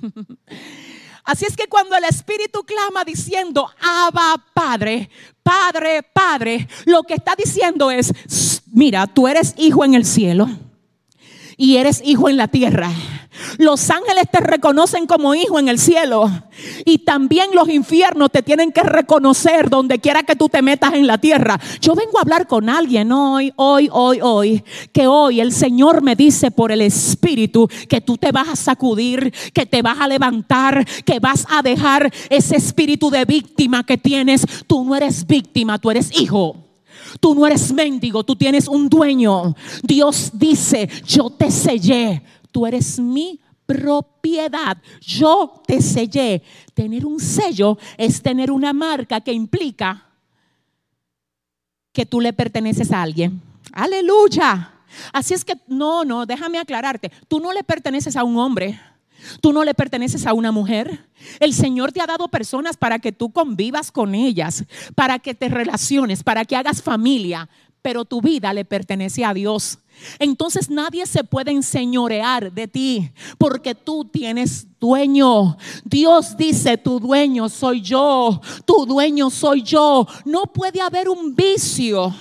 [1.28, 5.10] Así es que cuando el Espíritu clama diciendo, Abba Padre,
[5.42, 10.48] Padre, Padre, lo que está diciendo es, mira, tú eres hijo en el cielo
[11.58, 12.90] y eres hijo en la tierra.
[13.58, 16.30] Los ángeles te reconocen como hijo en el cielo.
[16.88, 21.06] Y también los infiernos te tienen que reconocer donde quiera que tú te metas en
[21.06, 21.60] la tierra.
[21.82, 24.64] Yo vengo a hablar con alguien hoy, hoy, hoy, hoy.
[24.90, 29.30] Que hoy el Señor me dice por el Espíritu que tú te vas a sacudir,
[29.52, 34.46] que te vas a levantar, que vas a dejar ese espíritu de víctima que tienes.
[34.66, 36.56] Tú no eres víctima, tú eres hijo.
[37.20, 39.54] Tú no eres mendigo, tú tienes un dueño.
[39.82, 42.22] Dios dice, yo te sellé
[42.58, 44.78] tú eres mi propiedad.
[45.02, 46.42] Yo te sellé.
[46.72, 50.06] Tener un sello es tener una marca que implica
[51.92, 53.42] que tú le perteneces a alguien.
[53.72, 54.72] Aleluya.
[55.12, 57.12] Así es que, no, no, déjame aclararte.
[57.28, 58.80] Tú no le perteneces a un hombre.
[59.42, 61.06] Tú no le perteneces a una mujer.
[61.38, 65.50] El Señor te ha dado personas para que tú convivas con ellas, para que te
[65.50, 67.50] relaciones, para que hagas familia,
[67.82, 69.80] pero tu vida le pertenece a Dios.
[70.18, 75.56] Entonces nadie se puede enseñorear de ti porque tú tienes dueño.
[75.84, 80.06] Dios dice, tu dueño soy yo, tu dueño soy yo.
[80.24, 82.14] No puede haber un vicio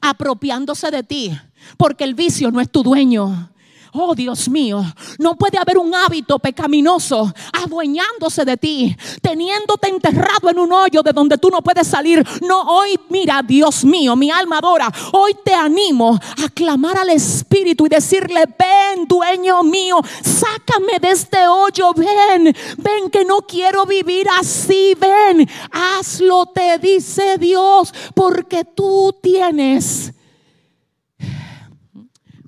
[0.00, 1.38] apropiándose de ti
[1.76, 3.51] porque el vicio no es tu dueño.
[3.94, 4.82] Oh Dios mío,
[5.18, 11.12] no puede haber un hábito pecaminoso adueñándose de ti, teniéndote enterrado en un hoyo de
[11.12, 12.26] donde tú no puedes salir.
[12.40, 14.90] No, hoy mira, Dios mío, mi alma adora.
[15.12, 21.46] Hoy te animo a clamar al Espíritu y decirle, ven, dueño mío, sácame de este
[21.46, 29.14] hoyo, ven, ven que no quiero vivir así, ven, hazlo, te dice Dios, porque tú
[29.20, 30.14] tienes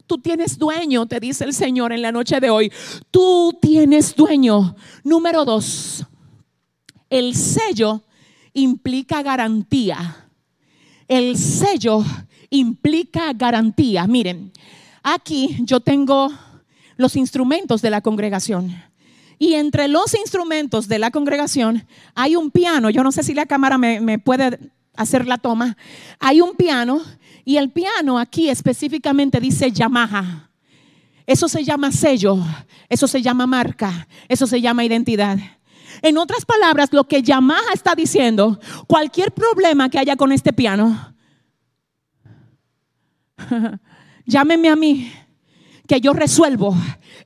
[0.07, 2.71] Tú tienes dueño, te dice el Señor en la noche de hoy.
[3.11, 4.77] Tú tienes dueño.
[5.03, 6.05] Número dos,
[7.09, 8.03] el sello
[8.53, 10.29] implica garantía.
[11.09, 12.05] El sello
[12.51, 14.07] implica garantía.
[14.07, 14.53] Miren,
[15.03, 16.31] aquí yo tengo
[16.97, 18.75] los instrumentos de la congregación.
[19.39, 22.91] Y entre los instrumentos de la congregación hay un piano.
[22.91, 24.59] Yo no sé si la cámara me, me puede
[24.97, 25.77] hacer la toma.
[26.19, 27.03] Hay un piano
[27.45, 30.51] y el piano aquí específicamente dice Yamaha.
[31.27, 32.39] Eso se llama sello,
[32.89, 35.39] eso se llama marca, eso se llama identidad.
[36.03, 41.15] En otras palabras, lo que Yamaha está diciendo, cualquier problema que haya con este piano,
[44.27, 45.11] llámeme a mí,
[45.87, 46.75] que yo resuelvo.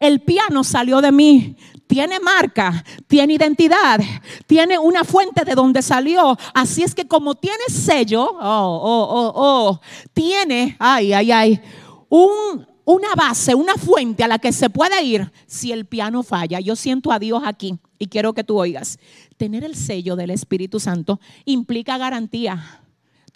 [0.00, 4.00] El piano salió de mí, tiene marca, tiene identidad,
[4.46, 6.36] tiene una fuente de donde salió.
[6.54, 9.80] Así es que como tiene sello, oh, oh, oh, oh,
[10.12, 11.60] tiene, ay, ay, ay,
[12.08, 16.60] un, una base, una fuente a la que se puede ir si el piano falla.
[16.60, 18.98] Yo siento a Dios aquí y quiero que tú oigas.
[19.36, 22.82] Tener el sello del Espíritu Santo implica garantía.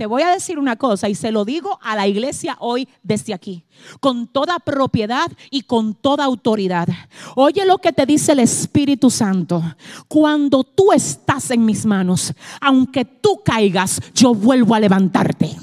[0.03, 3.35] Te voy a decir una cosa y se lo digo a la iglesia hoy desde
[3.35, 3.63] aquí,
[4.01, 6.89] con toda propiedad y con toda autoridad.
[7.37, 9.63] Oye lo que te dice el Espíritu Santo.
[10.09, 15.57] Cuando tú estás en mis manos, aunque tú caigas, yo vuelvo a levantarte.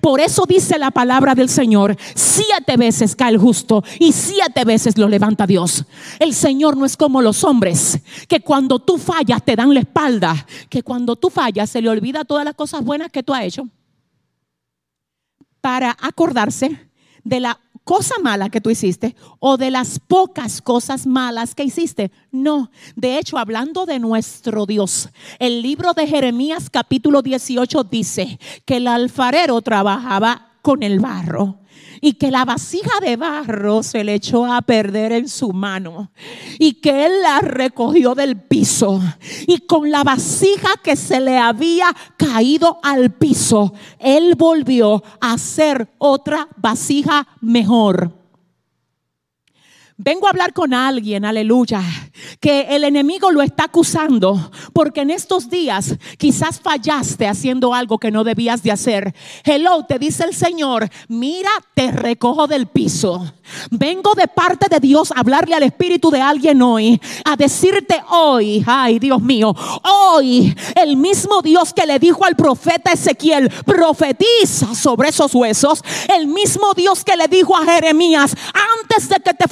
[0.00, 4.96] Por eso dice la palabra del Señor, siete veces cae el justo y siete veces
[4.96, 5.84] lo levanta Dios.
[6.18, 10.46] El Señor no es como los hombres, que cuando tú fallas te dan la espalda,
[10.70, 13.68] que cuando tú fallas se le olvida todas las cosas buenas que tú has hecho
[15.62, 16.90] para acordarse
[17.24, 22.12] de la cosa mala que tú hiciste o de las pocas cosas malas que hiciste.
[22.30, 28.76] No, de hecho, hablando de nuestro Dios, el libro de Jeremías capítulo 18 dice que
[28.76, 31.61] el alfarero trabajaba con el barro
[32.04, 36.10] y que la vasija de barro se le echó a perder en su mano
[36.58, 39.00] y que él la recogió del piso
[39.46, 41.86] y con la vasija que se le había
[42.16, 48.21] caído al piso, él volvió a hacer otra vasija mejor.
[50.04, 51.80] Vengo a hablar con alguien, aleluya,
[52.40, 58.10] que el enemigo lo está acusando porque en estos días quizás fallaste haciendo algo que
[58.10, 59.14] no debías de hacer.
[59.44, 63.32] Hello, te dice el Señor, mira, te recojo del piso.
[63.70, 68.64] Vengo de parte de Dios a hablarle al espíritu de alguien hoy, a decirte hoy,
[68.66, 69.54] ay Dios mío,
[69.84, 75.80] hoy el mismo Dios que le dijo al profeta Ezequiel, profetiza sobre esos huesos,
[76.16, 78.34] el mismo Dios que le dijo a Jeremías,
[78.80, 79.46] antes de que te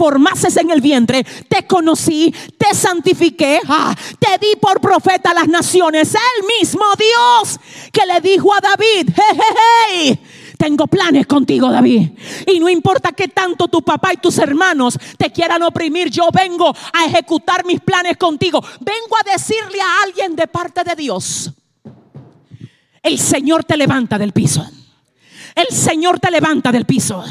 [0.45, 6.15] en el vientre, te conocí, te santifiqué, ah, te di por profeta a las naciones,
[6.15, 7.59] el mismo Dios
[7.93, 10.19] que le dijo a David, hey,
[10.57, 12.11] tengo planes contigo, David.
[12.47, 16.75] Y no importa que tanto tu papá y tus hermanos te quieran oprimir, yo vengo
[16.93, 18.63] a ejecutar mis planes contigo.
[18.81, 21.51] Vengo a decirle a alguien de parte de Dios,
[23.03, 24.67] el Señor te levanta del piso.
[25.55, 27.25] El Señor te levanta del piso.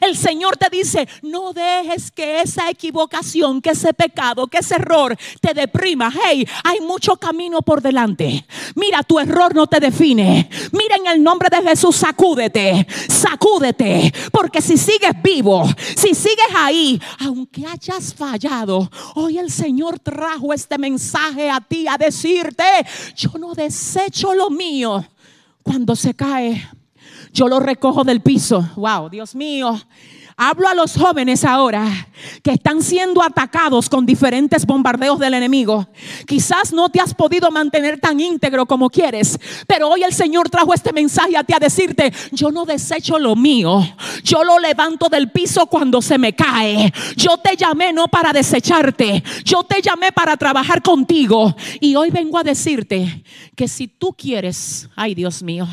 [0.00, 5.16] El Señor te dice, no dejes que esa equivocación, que ese pecado, que ese error
[5.40, 6.12] te deprima.
[6.12, 8.46] Hey, hay mucho camino por delante.
[8.74, 10.48] Mira, tu error no te define.
[10.72, 14.12] Mira en el nombre de Jesús, sacúdete, sacúdete.
[14.32, 20.78] Porque si sigues vivo, si sigues ahí, aunque hayas fallado, hoy el Señor trajo este
[20.78, 22.64] mensaje a ti a decirte,
[23.16, 25.04] yo no desecho lo mío
[25.62, 26.68] cuando se cae
[27.34, 28.66] yo lo recojo del piso.
[28.76, 29.78] Wow, Dios mío.
[30.36, 32.08] Hablo a los jóvenes ahora
[32.42, 35.86] que están siendo atacados con diferentes bombardeos del enemigo.
[36.26, 40.74] Quizás no te has podido mantener tan íntegro como quieres, pero hoy el Señor trajo
[40.74, 43.80] este mensaje a ti a decirte, yo no desecho lo mío,
[44.24, 46.92] yo lo levanto del piso cuando se me cae.
[47.16, 51.54] Yo te llamé no para desecharte, yo te llamé para trabajar contigo.
[51.80, 53.22] Y hoy vengo a decirte
[53.54, 55.68] que si tú quieres, ay Dios mío,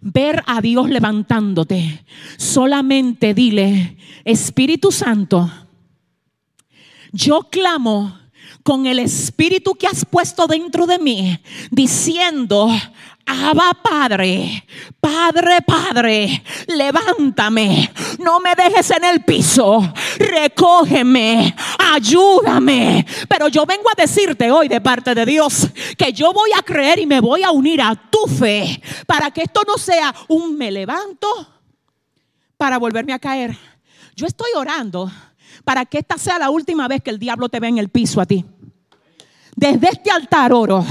[0.00, 2.04] ver a Dios levantándote,
[2.36, 5.50] solamente dile, Espíritu Santo,
[7.12, 8.18] yo clamo
[8.62, 11.38] con el espíritu que has puesto dentro de mí,
[11.70, 12.68] diciendo,
[13.26, 14.64] Abba Padre,
[15.00, 21.54] Padre, Padre, levántame, no me dejes en el piso, recógeme,
[21.92, 23.04] ayúdame.
[23.28, 25.68] Pero yo vengo a decirte hoy de parte de Dios
[25.98, 29.42] que yo voy a creer y me voy a unir a tu fe para que
[29.42, 31.26] esto no sea un me levanto
[32.56, 33.58] para volverme a caer.
[34.14, 35.10] Yo estoy orando
[35.64, 38.20] para que esta sea la última vez que el diablo te ve en el piso
[38.20, 38.44] a ti.
[39.56, 40.84] Desde este altar oro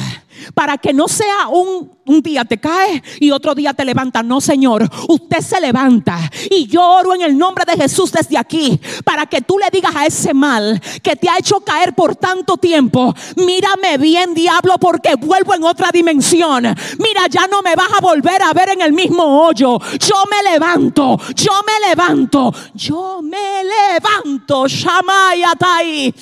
[0.53, 4.21] para que no sea un, día te cae y otro día te levanta.
[4.21, 6.19] No, Señor, usted se levanta.
[6.51, 9.95] Y yo oro en el nombre de Jesús desde aquí para que tú le digas
[9.95, 13.13] a ese mal que te ha hecho caer por tanto tiempo.
[13.37, 16.63] Mírame bien, diablo, porque vuelvo en otra dimensión.
[16.99, 19.79] Mira, ya no me vas a volver a ver en el mismo hoyo.
[19.99, 24.67] Yo me levanto, yo me levanto, yo me levanto.
[24.67, 26.13] Shamayatai.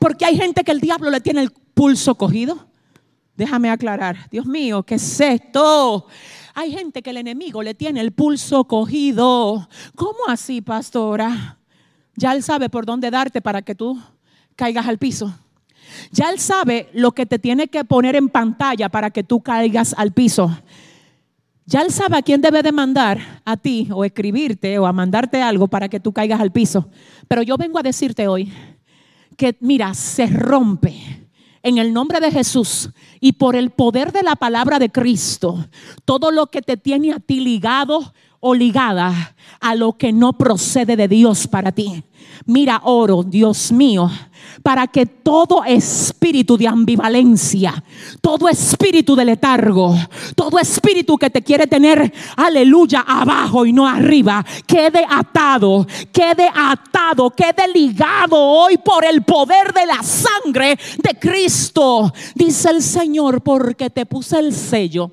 [0.00, 2.58] Porque hay gente que el diablo le tiene el pulso cogido.
[3.36, 4.28] Déjame aclarar.
[4.32, 6.08] Dios mío, ¿qué es esto?
[6.52, 9.68] Hay gente que el enemigo le tiene el pulso cogido.
[9.94, 11.56] ¿Cómo así, pastora?
[12.16, 13.96] Ya él sabe por dónde darte para que tú
[14.56, 15.32] caigas al piso.
[16.10, 19.94] Ya él sabe lo que te tiene que poner en pantalla para que tú caigas
[19.96, 20.50] al piso.
[21.64, 25.40] Ya él sabe a quién debe de mandar a ti o escribirte o a mandarte
[25.40, 26.88] algo para que tú caigas al piso.
[27.28, 28.52] Pero yo vengo a decirte hoy
[29.36, 31.17] que, mira, se rompe
[31.62, 32.90] en el nombre de Jesús
[33.20, 35.68] y por el poder de la palabra de Cristo,
[36.04, 40.96] todo lo que te tiene a ti ligado o ligada a lo que no procede
[40.96, 42.04] de Dios para ti.
[42.46, 44.10] Mira, oro, Dios mío,
[44.62, 47.82] para que todo espíritu de ambivalencia,
[48.20, 49.96] todo espíritu de letargo,
[50.34, 57.30] todo espíritu que te quiere tener, aleluya, abajo y no arriba, quede atado, quede atado,
[57.30, 62.12] quede ligado hoy por el poder de la sangre de Cristo.
[62.34, 65.10] Dice el Señor, porque te puse el sello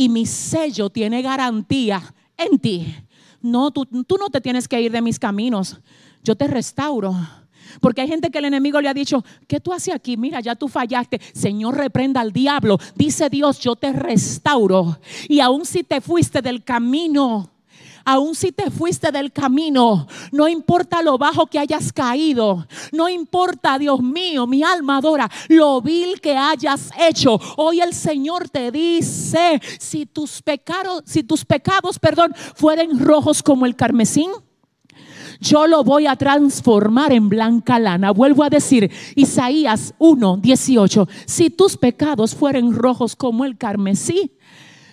[0.00, 2.02] y mi sello tiene garantía
[2.38, 2.96] en ti.
[3.42, 5.78] No, tú, no te tienes que ir de mis caminos.
[6.24, 7.14] Yo te restauro.
[7.82, 10.16] Porque hay gente que el enemigo le ha dicho, ¿qué tú haces aquí?
[10.16, 11.20] Mira, ya tú fallaste.
[11.34, 12.78] Señor, reprenda al diablo.
[12.94, 14.98] Dice Dios, yo te restauro.
[15.28, 17.50] Y aun si te fuiste del camino,
[18.04, 23.78] aun si te fuiste del camino, no importa lo bajo que hayas caído, no importa,
[23.78, 27.40] Dios mío, mi alma adora lo vil que hayas hecho.
[27.56, 33.66] Hoy el Señor te dice, si tus pecados, si tus pecados, perdón, fueren rojos como
[33.66, 34.30] el carmesín,
[35.40, 38.10] yo lo voy a transformar en blanca lana.
[38.10, 44.32] Vuelvo a decir, Isaías 1, 18, si tus pecados fueren rojos como el carmesí,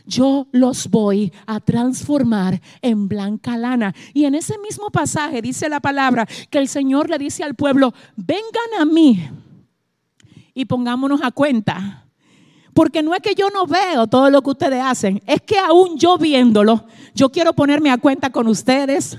[0.08, 3.94] yo los voy a transformar en blanca lana.
[4.14, 7.94] Y en ese mismo pasaje dice la palabra que el Señor le dice al pueblo,
[8.16, 9.30] vengan a mí
[10.54, 12.06] y pongámonos a cuenta.
[12.74, 15.98] Porque no es que yo no veo todo lo que ustedes hacen, es que aún
[15.98, 16.86] yo viéndolo,
[17.16, 19.18] yo quiero ponerme a cuenta con ustedes.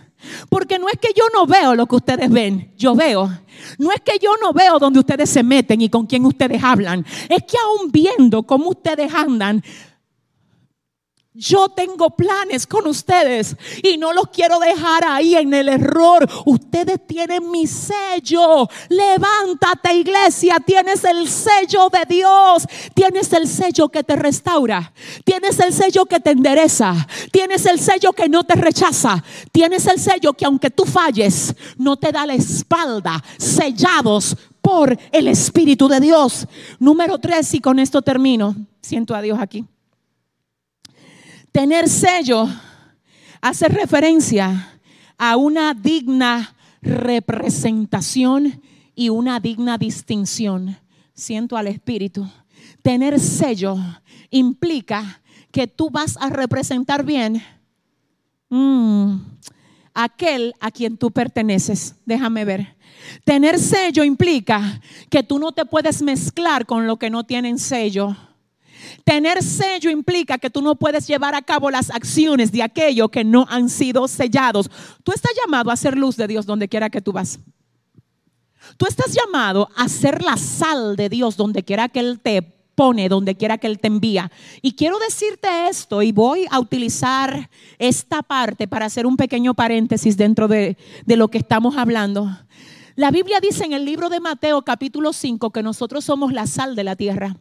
[0.48, 3.28] Porque no es que yo no veo lo que ustedes ven, yo veo.
[3.78, 7.04] No es que yo no veo donde ustedes se meten y con quién ustedes hablan.
[7.28, 9.62] Es que aún viendo cómo ustedes andan,
[11.38, 16.28] yo tengo planes con ustedes y no los quiero dejar ahí en el error.
[16.44, 18.68] Ustedes tienen mi sello.
[18.88, 22.66] Levántate iglesia, tienes el sello de Dios.
[22.92, 24.92] Tienes el sello que te restaura.
[25.24, 27.06] Tienes el sello que te endereza.
[27.30, 29.22] Tienes el sello que no te rechaza.
[29.52, 33.22] Tienes el sello que aunque tú falles, no te da la espalda.
[33.38, 36.48] Sellados por el Espíritu de Dios.
[36.80, 38.56] Número tres, y con esto termino.
[38.82, 39.64] Siento a Dios aquí.
[41.58, 42.48] Tener sello
[43.40, 44.78] hace referencia
[45.18, 48.62] a una digna representación
[48.94, 50.78] y una digna distinción.
[51.14, 52.30] Siento al Espíritu.
[52.80, 53.76] Tener sello
[54.30, 57.42] implica que tú vas a representar bien
[58.50, 59.16] mm,
[59.94, 61.96] aquel a quien tú perteneces.
[62.06, 62.76] Déjame ver.
[63.24, 64.80] Tener sello implica
[65.10, 68.16] que tú no te puedes mezclar con lo que no tienen sello.
[69.04, 73.24] Tener sello implica que tú no puedes llevar a cabo las acciones de aquello que
[73.24, 74.70] no han sido sellados.
[75.02, 77.38] Tú estás llamado a ser luz de Dios donde quiera que tú vas.
[78.76, 82.42] Tú estás llamado a ser la sal de Dios donde quiera que Él te
[82.74, 84.30] pone, donde quiera que Él te envía.
[84.62, 90.16] Y quiero decirte esto y voy a utilizar esta parte para hacer un pequeño paréntesis
[90.16, 92.30] dentro de, de lo que estamos hablando.
[92.94, 96.76] La Biblia dice en el libro de Mateo capítulo 5 que nosotros somos la sal
[96.76, 97.36] de la tierra.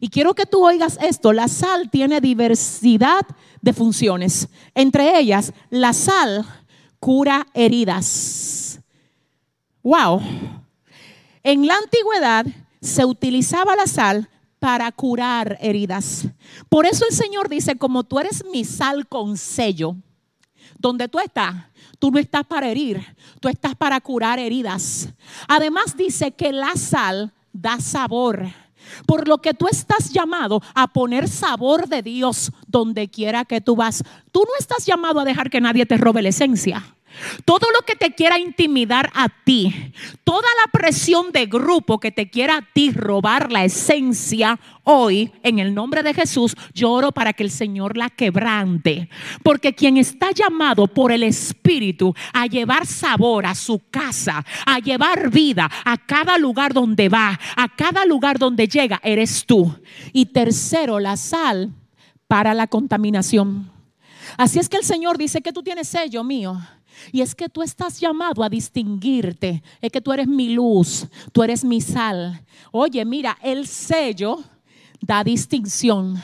[0.00, 3.26] Y quiero que tú oigas esto, la sal tiene diversidad
[3.60, 4.48] de funciones.
[4.74, 6.46] Entre ellas, la sal
[7.00, 8.80] cura heridas.
[9.82, 10.20] Wow.
[11.42, 12.46] En la antigüedad
[12.80, 14.28] se utilizaba la sal
[14.58, 16.26] para curar heridas.
[16.70, 19.96] Por eso el Señor dice, como tú eres mi sal con sello,
[20.78, 21.54] donde tú estás,
[21.98, 23.02] tú no estás para herir,
[23.40, 25.08] tú estás para curar heridas.
[25.48, 28.46] Además dice que la sal da sabor.
[29.06, 33.76] Por lo que tú estás llamado a poner sabor de Dios donde quiera que tú
[33.76, 34.02] vas.
[34.32, 36.84] Tú no estás llamado a dejar que nadie te robe la esencia.
[37.44, 39.92] Todo lo que te quiera intimidar a ti,
[40.24, 45.58] toda la presión de grupo que te quiera a ti robar la esencia, hoy, en
[45.58, 49.08] el nombre de Jesús, lloro para que el Señor la quebrante.
[49.42, 55.30] Porque quien está llamado por el Espíritu a llevar sabor a su casa, a llevar
[55.30, 59.74] vida a cada lugar donde va, a cada lugar donde llega, eres tú.
[60.12, 61.72] Y tercero, la sal
[62.28, 63.70] para la contaminación.
[64.36, 66.58] Así es que el Señor dice que tú tienes sello mío
[67.12, 69.62] y es que tú estás llamado a distinguirte.
[69.80, 72.42] Es que tú eres mi luz, tú eres mi sal.
[72.72, 74.42] Oye, mira, el sello
[75.00, 76.20] da distinción.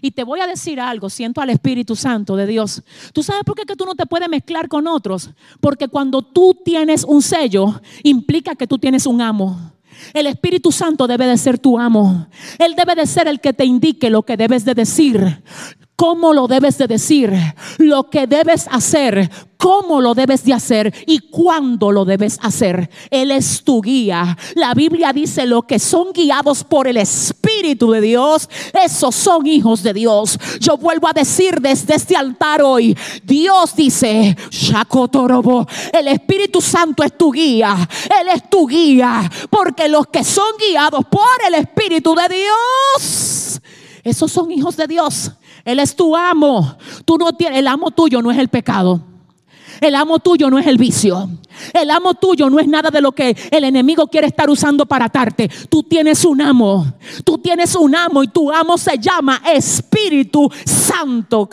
[0.00, 2.82] Y te voy a decir algo, siento al Espíritu Santo de Dios.
[3.12, 5.30] ¿Tú sabes por qué que tú no te puedes mezclar con otros?
[5.60, 9.72] Porque cuando tú tienes un sello, implica que tú tienes un amo.
[10.14, 12.28] El Espíritu Santo debe de ser tu amo.
[12.58, 15.42] Él debe de ser el que te indique lo que debes de decir
[15.98, 17.32] cómo lo debes de decir,
[17.78, 22.88] lo que debes hacer, cómo lo debes de hacer y cuándo lo debes hacer.
[23.10, 24.38] Él es tu guía.
[24.54, 28.48] La Biblia dice lo que son guiados por el Espíritu de Dios,
[28.80, 30.38] esos son hijos de Dios.
[30.60, 34.36] Yo vuelvo a decir desde este altar hoy, Dios dice,
[35.92, 37.76] el Espíritu Santo es tu guía,
[38.20, 43.60] Él es tu guía, porque los que son guiados por el Espíritu de Dios,
[44.04, 45.32] esos son hijos de Dios.
[45.68, 46.78] Él es tu amo.
[47.04, 49.02] Tú no tienes, el amo tuyo no es el pecado.
[49.82, 51.28] El amo tuyo no es el vicio.
[51.74, 55.04] El amo tuyo no es nada de lo que el enemigo quiere estar usando para
[55.04, 55.50] atarte.
[55.68, 56.86] Tú tienes un amo.
[57.22, 61.46] Tú tienes un amo y tu amo se llama Espíritu Santo.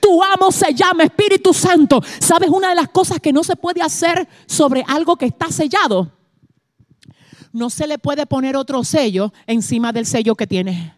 [0.00, 2.02] Tu amo se llama Espíritu Santo.
[2.18, 6.10] ¿Sabes una de las cosas que no se puede hacer sobre algo que está sellado?
[7.52, 10.95] No se le puede poner otro sello encima del sello que tiene.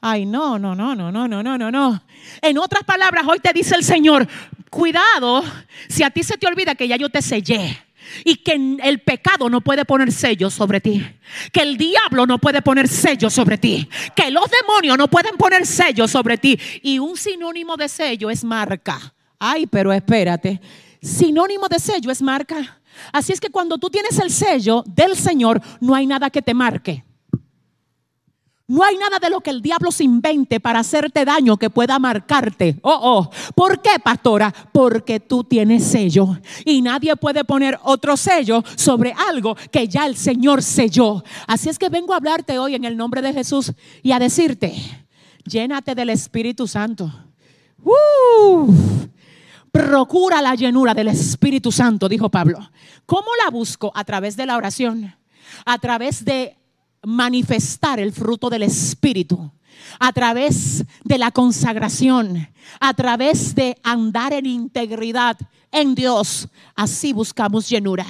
[0.00, 2.02] Ay, no, no, no, no, no, no, no, no, no.
[2.40, 4.26] En otras palabras, hoy te dice el Señor,
[4.70, 5.44] cuidado
[5.88, 7.78] si a ti se te olvida que ya yo te sellé.
[8.24, 11.06] Y que el pecado no puede poner sello sobre ti.
[11.52, 13.88] Que el diablo no puede poner sello sobre ti.
[14.16, 16.58] Que los demonios no pueden poner sello sobre ti.
[16.82, 18.98] Y un sinónimo de sello es marca.
[19.38, 20.60] Ay, pero espérate.
[21.00, 22.80] Sinónimo de sello es marca.
[23.12, 26.54] Así es que cuando tú tienes el sello del Señor, no hay nada que te
[26.54, 27.04] marque.
[28.70, 31.98] No hay nada de lo que el diablo se invente para hacerte daño que pueda
[31.98, 32.78] marcarte.
[32.82, 33.30] Oh, oh.
[33.56, 34.54] ¿Por qué, pastora?
[34.70, 36.38] Porque tú tienes sello.
[36.64, 41.24] Y nadie puede poner otro sello sobre algo que ya el Señor selló.
[41.48, 43.72] Así es que vengo a hablarte hoy en el nombre de Jesús
[44.04, 44.72] y a decirte,
[45.44, 47.12] llénate del Espíritu Santo.
[47.82, 48.72] Uh.
[49.72, 52.70] procura la llenura del Espíritu Santo, dijo Pablo.
[53.04, 53.90] ¿Cómo la busco?
[53.96, 55.12] A través de la oración,
[55.64, 56.59] a través de
[57.02, 59.50] manifestar el fruto del Espíritu
[59.98, 62.48] a través de la consagración,
[62.80, 65.36] a través de andar en integridad
[65.72, 66.48] en Dios.
[66.74, 68.06] Así buscamos llenura.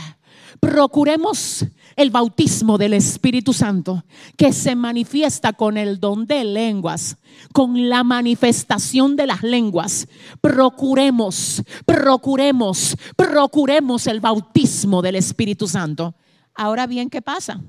[0.58, 1.64] Procuremos
[1.96, 4.04] el bautismo del Espíritu Santo
[4.36, 7.16] que se manifiesta con el don de lenguas,
[7.52, 10.06] con la manifestación de las lenguas.
[10.40, 16.14] Procuremos, procuremos, procuremos el bautismo del Espíritu Santo.
[16.54, 17.60] Ahora bien, ¿qué pasa?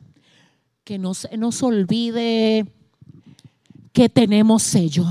[0.92, 2.66] Que no se nos olvide
[3.94, 5.06] que tenemos sello.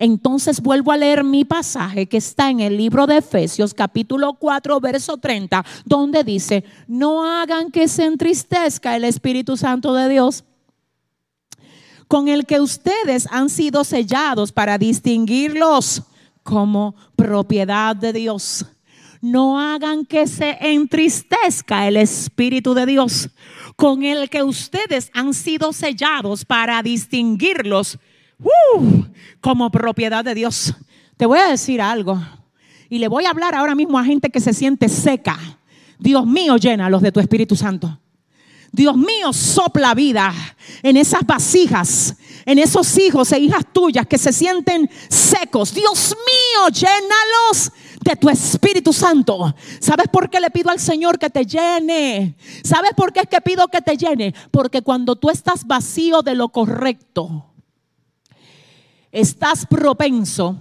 [0.00, 4.80] Entonces vuelvo a leer mi pasaje que está en el libro de Efesios capítulo 4
[4.80, 10.42] verso 30, donde dice, no hagan que se entristezca el Espíritu Santo de Dios
[12.08, 16.02] con el que ustedes han sido sellados para distinguirlos
[16.42, 18.66] como propiedad de Dios.
[19.22, 23.30] No hagan que se entristezca el Espíritu de Dios
[23.76, 28.00] con el que ustedes han sido sellados para distinguirlos
[28.40, 29.04] uh,
[29.40, 30.74] como propiedad de Dios.
[31.16, 32.20] Te voy a decir algo
[32.90, 35.38] y le voy a hablar ahora mismo a gente que se siente seca.
[36.00, 38.01] Dios mío, llénalos de tu Espíritu Santo.
[38.72, 40.32] Dios mío, sopla vida
[40.82, 42.16] en esas vasijas,
[42.46, 45.74] en esos hijos e hijas tuyas que se sienten secos.
[45.74, 47.70] Dios mío, llénalos
[48.02, 49.54] de tu Espíritu Santo.
[49.78, 52.34] ¿Sabes por qué le pido al Señor que te llene?
[52.64, 54.34] ¿Sabes por qué es que pido que te llene?
[54.50, 57.52] Porque cuando tú estás vacío de lo correcto,
[59.12, 60.58] estás propenso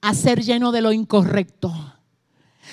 [0.00, 1.72] a ser lleno de lo incorrecto.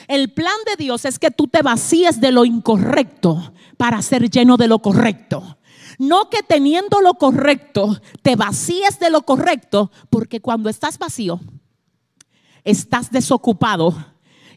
[0.08, 4.58] El plan de Dios es que tú te vacíes de lo incorrecto para ser lleno
[4.58, 5.58] de lo correcto.
[6.00, 11.40] No que teniendo lo correcto, te vacíes de lo correcto, porque cuando estás vacío,
[12.64, 13.96] estás desocupado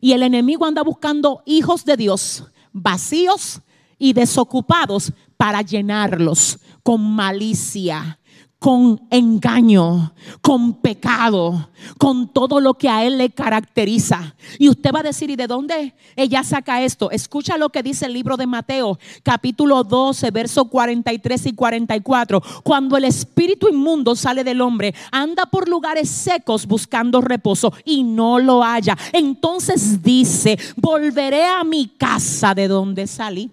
[0.00, 3.62] y el enemigo anda buscando hijos de Dios vacíos
[3.98, 8.20] y desocupados para llenarlos con malicia,
[8.58, 14.34] con engaño, con pecado, con todo lo que a él le caracteriza.
[14.58, 17.10] Y usted va a decir, ¿y de dónde ella saca esto?
[17.10, 22.42] Escucha lo que dice el libro de Mateo, capítulo 12, versos 43 y 44.
[22.62, 28.38] Cuando el espíritu inmundo sale del hombre, anda por lugares secos buscando reposo y no
[28.38, 28.96] lo halla.
[29.12, 33.50] Entonces dice, volveré a mi casa de donde salí.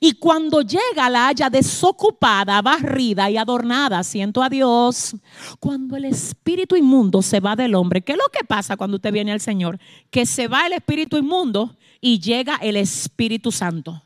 [0.00, 5.14] Y cuando llega la haya desocupada, barrida y adornada, siento a Dios.
[5.58, 9.12] Cuando el espíritu inmundo se va del hombre, ¿qué es lo que pasa cuando usted
[9.12, 9.78] viene al Señor?
[10.10, 14.02] Que se va el espíritu inmundo y llega el Espíritu Santo.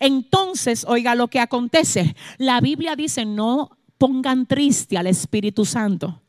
[0.00, 2.16] Entonces, oiga lo que acontece.
[2.38, 6.23] La Biblia dice, no pongan triste al Espíritu Santo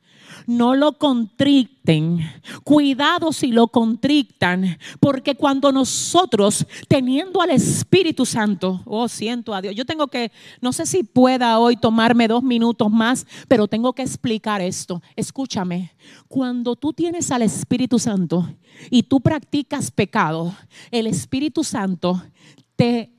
[0.47, 2.19] no lo contricten.
[2.63, 9.75] Cuidado si lo contrictan, porque cuando nosotros, teniendo al Espíritu Santo, oh, siento a Dios,
[9.75, 10.31] yo tengo que,
[10.61, 15.01] no sé si pueda hoy tomarme dos minutos más, pero tengo que explicar esto.
[15.15, 15.91] Escúchame,
[16.27, 18.49] cuando tú tienes al Espíritu Santo
[18.89, 20.55] y tú practicas pecado,
[20.91, 22.23] el Espíritu Santo
[22.75, 23.11] te,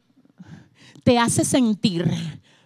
[1.05, 2.11] te hace sentir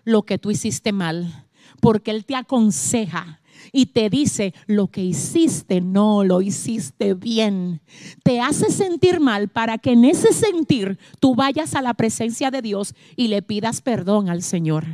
[0.05, 1.47] lo que tú hiciste mal,
[1.81, 3.40] porque Él te aconseja
[3.73, 7.81] y te dice, lo que hiciste no lo hiciste bien.
[8.23, 12.63] Te hace sentir mal para que en ese sentir tú vayas a la presencia de
[12.63, 14.85] Dios y le pidas perdón al Señor.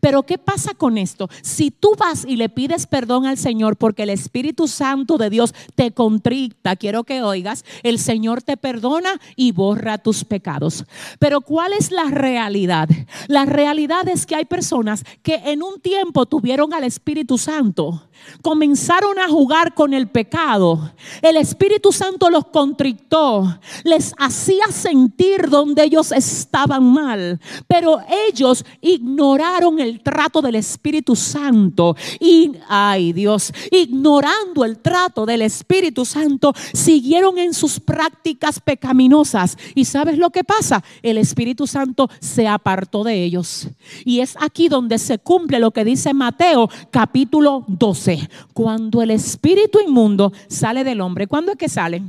[0.00, 1.28] Pero ¿qué pasa con esto?
[1.42, 5.54] Si tú vas y le pides perdón al Señor porque el Espíritu Santo de Dios
[5.74, 10.84] te contrita, quiero que oigas, el Señor te perdona y borra tus pecados.
[11.18, 12.88] Pero ¿cuál es la realidad?
[13.28, 18.08] La realidad es que hay personas que en un tiempo tuvieron al Espíritu Santo,
[18.42, 20.92] comenzaron a jugar con el pecado.
[21.22, 29.65] El Espíritu Santo los contrictó, les hacía sentir donde ellos estaban mal, pero ellos ignoraron
[29.78, 37.38] el trato del Espíritu Santo y, ay Dios, ignorando el trato del Espíritu Santo, siguieron
[37.38, 39.58] en sus prácticas pecaminosas.
[39.74, 40.82] ¿Y sabes lo que pasa?
[41.02, 43.68] El Espíritu Santo se apartó de ellos.
[44.04, 48.28] Y es aquí donde se cumple lo que dice Mateo capítulo 12.
[48.52, 52.02] Cuando el espíritu inmundo sale del hombre, ¿cuándo es que sale?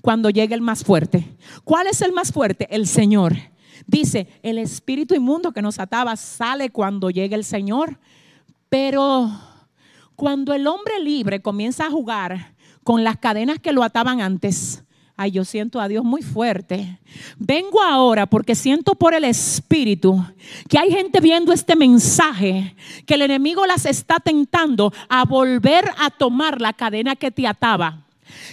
[0.00, 1.36] Cuando llega el más fuerte.
[1.64, 2.68] ¿Cuál es el más fuerte?
[2.70, 3.36] El Señor.
[3.86, 7.98] Dice, el espíritu inmundo que nos ataba sale cuando llega el Señor.
[8.68, 9.30] Pero
[10.16, 14.82] cuando el hombre libre comienza a jugar con las cadenas que lo ataban antes,
[15.18, 16.98] Ay, yo siento a Dios muy fuerte.
[17.38, 20.22] Vengo ahora porque siento por el Espíritu
[20.68, 22.76] que hay gente viendo este mensaje,
[23.06, 28.04] que el enemigo las está tentando a volver a tomar la cadena que te ataba.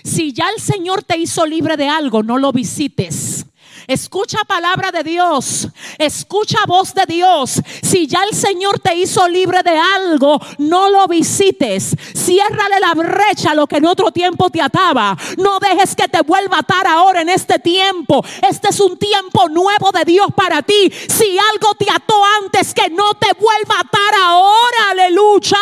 [0.06, 3.46] Si ya el Señor te hizo libre de algo, no lo visites.
[3.88, 5.68] Escucha palabra de Dios.
[5.98, 7.62] Escucha voz de Dios.
[7.82, 11.96] Si ya el Señor te hizo libre de algo, no lo visites.
[12.16, 15.18] Ciérrale la brecha a lo que en otro tiempo te ataba.
[15.38, 18.24] No dejes que te vuelva a atar ahora en este tiempo.
[18.42, 20.92] Este es un tiempo nuevo de Dios para ti.
[21.10, 24.92] Si algo te ató antes, que no te vuelva a atar ahora.
[24.92, 25.58] Aleluya.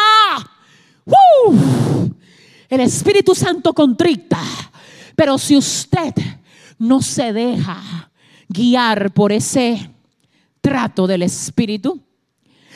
[2.70, 4.40] El Espíritu Santo contrita.
[5.16, 6.14] Pero si usted
[6.78, 8.11] no se deja
[8.52, 9.90] guiar por ese
[10.60, 12.02] trato del Espíritu.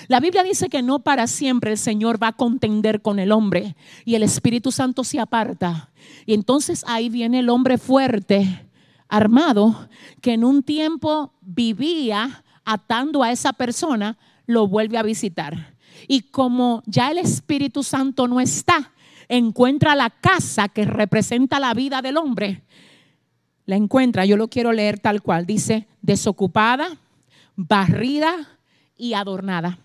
[0.08, 3.76] La Biblia dice que no para siempre el Señor va a contender con el hombre
[4.06, 5.90] y el Espíritu Santo se aparta.
[6.26, 8.68] Y entonces ahí viene el hombre fuerte,
[9.08, 9.90] armado,
[10.22, 15.76] que en un tiempo vivía atando a esa persona, lo vuelve a visitar.
[16.08, 18.92] Y como ya el Espíritu Santo no está,
[19.28, 22.64] encuentra la casa que representa la vida del hombre
[23.66, 26.98] la encuentra, yo lo quiero leer tal cual, dice desocupada,
[27.56, 28.60] barrida
[28.98, 29.80] y adornada.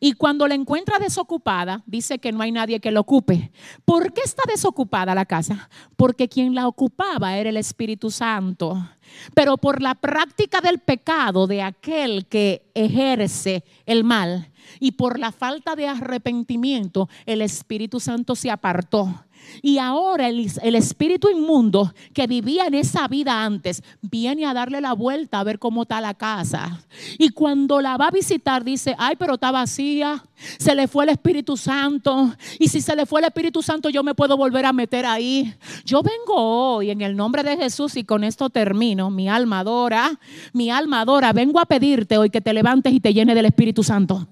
[0.00, 3.50] Y cuando la encuentra desocupada, dice que no hay nadie que la ocupe.
[3.84, 5.68] ¿Por qué está desocupada la casa?
[5.96, 8.88] Porque quien la ocupaba era el Espíritu Santo.
[9.34, 14.50] Pero por la práctica del pecado de aquel que ejerce el mal
[14.80, 19.24] y por la falta de arrepentimiento, el Espíritu Santo se apartó.
[19.62, 24.92] Y ahora el, espíritu inmundo que vivía en esa vida antes viene a darle la
[24.92, 26.80] vuelta a ver cómo está la casa.
[27.18, 30.24] Y cuando la va a visitar dice, ay, pero está vacía,
[30.58, 32.34] se le fue el Espíritu Santo.
[32.58, 35.54] Y si se le fue el Espíritu Santo yo me puedo volver a meter ahí.
[35.84, 36.34] Yo vengo
[36.76, 39.10] hoy en el nombre de Jesús y con esto termino.
[39.10, 40.18] Mi alma adora,
[40.52, 41.32] mi alma adora.
[41.32, 44.26] Vengo a pedirte hoy que te levantes y te llene del Espíritu Santo.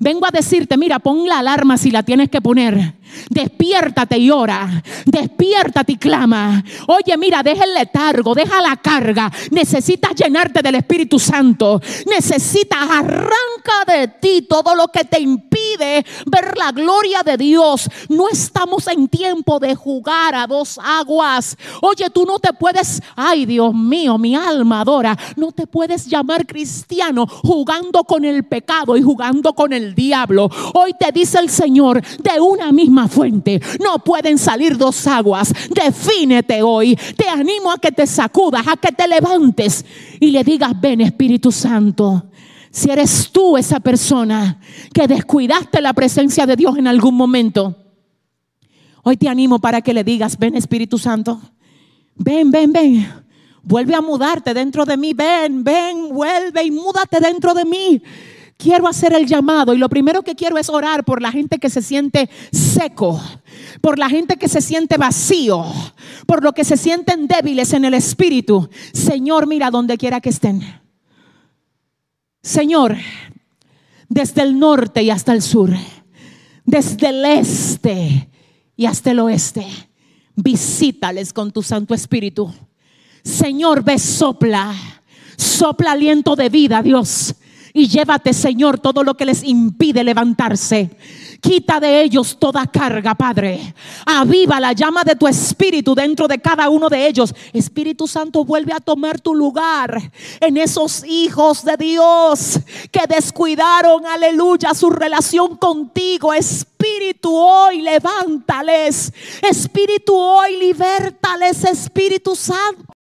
[0.00, 2.94] Vengo a decirte, mira, pon la alarma si la tienes que poner.
[3.28, 4.82] Despiértate y ora.
[5.04, 6.64] Despiértate y clama.
[6.86, 9.30] Oye, mira, deja el letargo, deja la carga.
[9.50, 11.80] Necesitas llenarte del Espíritu Santo.
[12.06, 17.88] Necesitas arranca de ti todo lo que te impide ver la gloria de Dios.
[18.08, 21.56] No estamos en tiempo de jugar a dos aguas.
[21.82, 25.16] Oye, tú no te puedes, ay Dios mío, mi alma adora.
[25.36, 30.50] No te puedes llamar cristiano jugando con el pecado y jugando con el diablo.
[30.74, 33.60] Hoy te dice el Señor de una misma fuente.
[33.82, 35.52] No pueden salir dos aguas.
[35.70, 36.96] Defínete hoy.
[37.16, 39.84] Te animo a que te sacudas, a que te levantes
[40.18, 42.30] y le digas, ven Espíritu Santo.
[42.70, 44.60] Si eres tú esa persona
[44.92, 47.76] que descuidaste la presencia de Dios en algún momento,
[49.02, 51.40] hoy te animo para que le digas, ven Espíritu Santo.
[52.14, 53.08] Ven, ven, ven.
[53.62, 55.14] Vuelve a mudarte dentro de mí.
[55.14, 58.02] Ven, ven, vuelve y múdate dentro de mí
[58.60, 61.70] quiero hacer el llamado y lo primero que quiero es orar por la gente que
[61.70, 63.20] se siente seco,
[63.80, 65.64] por la gente que se siente vacío,
[66.26, 68.68] por lo que se sienten débiles en el espíritu.
[68.92, 70.62] Señor, mira donde quiera que estén.
[72.42, 72.96] Señor,
[74.08, 75.70] desde el norte y hasta el sur,
[76.64, 78.28] desde el este
[78.76, 79.66] y hasta el oeste,
[80.36, 82.52] visítales con tu Santo Espíritu.
[83.22, 84.74] Señor, ve, sopla,
[85.36, 87.34] sopla aliento de vida, Dios
[87.72, 90.90] y llévate, Señor, todo lo que les impide levantarse.
[91.40, 93.74] Quita de ellos toda carga, Padre.
[94.04, 97.34] Aviva la llama de tu espíritu dentro de cada uno de ellos.
[97.52, 102.60] Espíritu Santo, vuelve a tomar tu lugar en esos hijos de Dios
[102.90, 106.34] que descuidaron, aleluya, su relación contigo.
[106.34, 109.12] Espíritu, hoy levántales.
[109.40, 111.64] Espíritu, hoy libertales.
[111.64, 112.99] Espíritu Santo.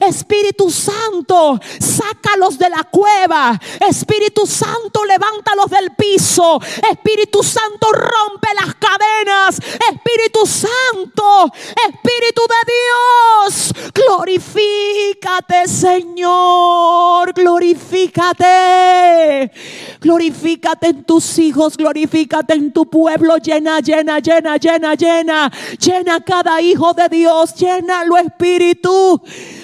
[0.00, 3.60] Espíritu Santo, sácalos de la cueva.
[3.86, 6.58] Espíritu Santo, levántalos del piso.
[6.90, 9.60] Espíritu Santo, rompe las cadenas.
[9.92, 11.52] Espíritu Santo,
[11.86, 17.34] Espíritu de Dios, glorifícate, Señor.
[17.34, 19.52] Glorifícate.
[20.00, 23.36] Glorifícate en tus hijos, glorifícate en tu pueblo.
[23.36, 25.52] Llena, llena, llena, llena, llena.
[25.78, 27.54] Llena cada hijo de Dios.
[27.54, 29.20] Llénalo, Espíritu.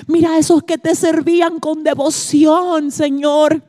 [0.07, 3.63] Mira esos que te servían con devoción, Señor.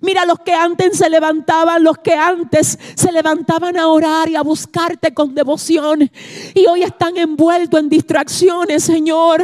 [0.00, 4.42] Mira los que antes se levantaban, los que antes se levantaban a orar y a
[4.42, 6.10] buscarte con devoción.
[6.54, 9.42] Y hoy están envueltos en distracciones, Señor.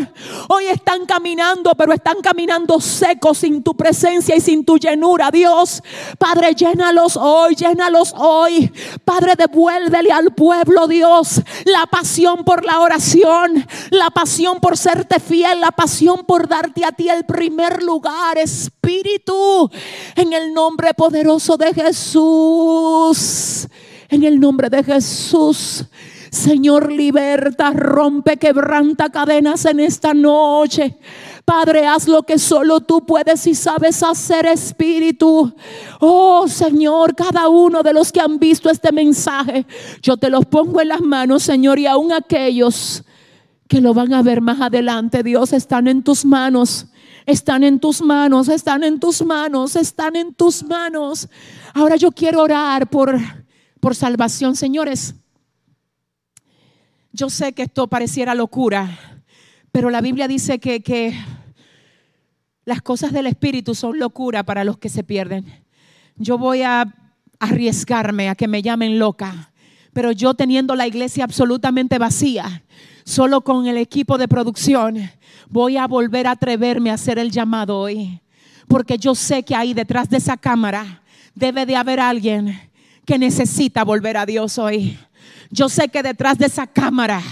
[0.49, 5.83] Hoy están caminando, pero están caminando secos sin tu presencia y sin tu llenura, Dios.
[6.19, 8.71] Padre, llénalos hoy, llénalos hoy.
[9.05, 15.61] Padre, devuélvele al pueblo, Dios, la pasión por la oración, la pasión por serte fiel,
[15.61, 19.71] la pasión por darte a ti el primer lugar, Espíritu.
[20.17, 23.69] En el nombre poderoso de Jesús.
[24.09, 25.85] En el nombre de Jesús.
[26.33, 30.97] Señor, liberta, rompe, quebranta cadenas en esta noche.
[31.45, 35.55] Padre, haz lo que solo tú puedes y sabes hacer, Espíritu.
[36.01, 39.67] Oh Señor, cada uno de los que han visto este mensaje,
[40.01, 43.05] yo te los pongo en las manos, Señor, y aún aquellos
[43.69, 46.87] que lo van a ver más adelante, Dios, están en tus manos.
[47.27, 51.29] Están en tus manos, están en tus manos, están en tus manos.
[51.75, 53.19] Ahora yo quiero orar por,
[53.81, 55.15] por salvación, señores.
[57.13, 58.99] Yo sé que esto pareciera locura,
[59.71, 61.15] pero la Biblia dice que, que
[62.65, 65.45] las cosas del Espíritu son locura para los que se pierden.
[66.17, 66.95] Yo voy a
[67.39, 69.53] arriesgarme a que me llamen loca,
[69.93, 72.63] pero yo teniendo la iglesia absolutamente vacía,
[73.05, 75.11] solo con el equipo de producción,
[75.49, 78.21] voy a volver a atreverme a hacer el llamado hoy.
[78.69, 81.03] Porque yo sé que ahí detrás de esa cámara
[81.35, 82.59] debe de haber alguien
[83.05, 84.99] que necesita volver a Dios hoy.
[85.51, 87.23] Yo sé que detrás de esa cámara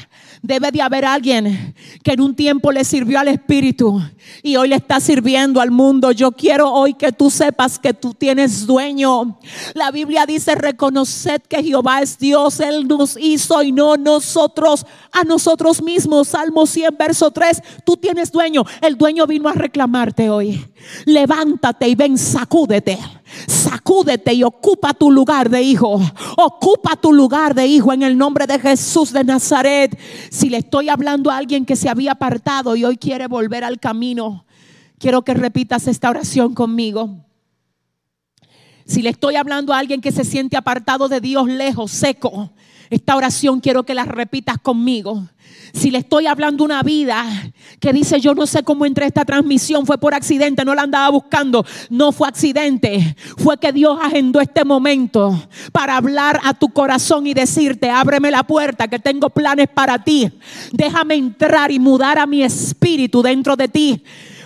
[0.42, 4.00] Debe de haber alguien que en un tiempo le sirvió al Espíritu
[4.42, 6.12] y hoy le está sirviendo al mundo.
[6.12, 9.38] Yo quiero hoy que tú sepas que tú tienes dueño.
[9.74, 15.24] La Biblia dice, reconoced que Jehová es Dios, Él nos hizo y no nosotros a
[15.24, 16.28] nosotros mismos.
[16.28, 18.64] Salmo 100, verso 3, tú tienes dueño.
[18.80, 20.69] El dueño vino a reclamarte hoy.
[21.04, 22.98] Levántate y ven, sacúdete.
[23.46, 26.00] Sacúdete y ocupa tu lugar de hijo.
[26.36, 29.98] Ocupa tu lugar de hijo en el nombre de Jesús de Nazaret.
[30.30, 33.78] Si le estoy hablando a alguien que se había apartado y hoy quiere volver al
[33.78, 34.44] camino,
[34.98, 37.24] quiero que repitas esta oración conmigo.
[38.84, 42.50] Si le estoy hablando a alguien que se siente apartado de Dios, lejos, seco,
[42.90, 45.28] esta oración quiero que la repitas conmigo.
[45.72, 47.24] Si le estoy hablando una vida
[47.78, 51.08] que dice, yo no sé cómo entré esta transmisión, fue por accidente, no la andaba
[51.10, 57.26] buscando, no fue accidente, fue que Dios agendó este momento para hablar a tu corazón
[57.28, 60.30] y decirte, ábreme la puerta, que tengo planes para ti,
[60.72, 64.02] déjame entrar y mudar a mi espíritu dentro de ti.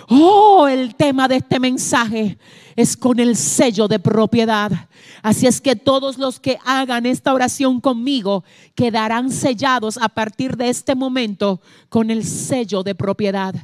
[0.07, 2.37] Oh, el tema de este mensaje
[2.75, 4.71] es con el sello de propiedad.
[5.25, 8.43] Así es que todos los que hagan esta oración conmigo
[8.75, 13.55] quedarán sellados a partir de este momento con el sello de propiedad.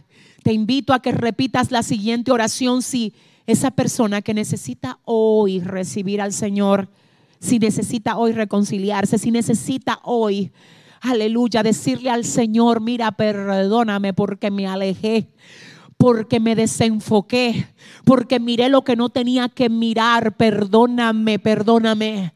[0.41, 3.13] Te invito a que repitas la siguiente oración si
[3.45, 6.89] esa persona que necesita hoy recibir al Señor,
[7.39, 10.51] si necesita hoy reconciliarse, si necesita hoy
[10.99, 15.27] aleluya, decirle al Señor, mira, perdóname porque me alejé
[16.01, 17.67] porque me desenfoqué,
[18.03, 20.35] porque miré lo que no tenía que mirar.
[20.35, 22.33] Perdóname, perdóname.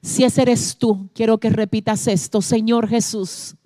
[0.00, 2.40] Si ese eres tú, quiero que repitas esto.
[2.40, 3.56] Señor Jesús,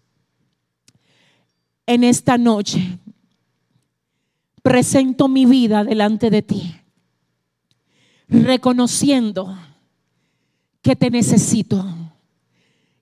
[1.85, 2.99] en esta noche
[4.63, 6.75] presento mi vida delante de ti,
[8.29, 9.55] reconociendo
[10.81, 11.85] que te necesito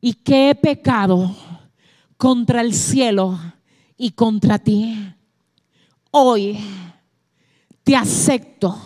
[0.01, 1.33] y que he pecado
[2.17, 3.39] contra el cielo
[3.97, 5.15] y contra ti
[6.11, 6.59] hoy
[7.85, 8.79] te acepto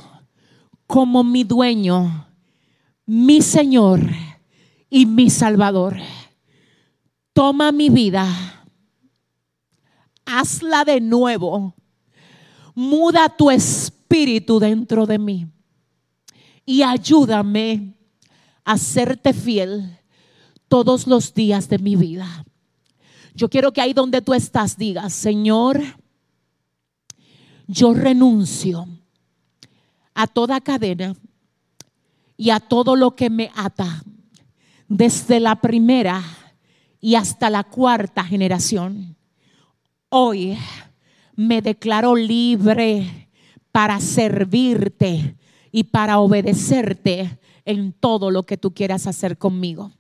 [0.86, 2.28] como mi dueño,
[3.06, 4.00] mi Señor
[4.90, 5.96] y mi Salvador.
[7.32, 8.26] Toma mi vida,
[10.24, 11.74] hazla de nuevo,
[12.74, 15.46] muda tu espíritu dentro de mí
[16.64, 17.98] y ayúdame
[18.64, 19.98] a serte fiel
[20.68, 22.44] todos los días de mi vida.
[23.34, 25.82] Yo quiero que ahí donde tú estás digas, Señor,
[27.66, 28.86] yo renuncio
[30.14, 31.14] a toda cadena
[32.36, 34.02] y a todo lo que me ata,
[34.88, 36.22] desde la primera
[37.00, 39.16] y hasta la cuarta generación.
[40.08, 40.56] Hoy
[41.36, 43.28] me declaro libre
[43.72, 45.36] para servirte
[45.72, 49.90] y para obedecerte en todo lo que tú quieras hacer conmigo.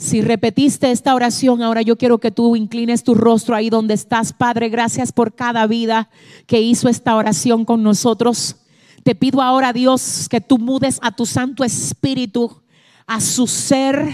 [0.00, 4.32] Si repetiste esta oración, ahora yo quiero que tú inclines tu rostro ahí donde estás.
[4.32, 6.08] Padre, gracias por cada vida
[6.46, 8.56] que hizo esta oración con nosotros.
[9.02, 12.62] Te pido ahora, Dios, que tú mudes a tu Santo Espíritu,
[13.06, 14.08] a su ser.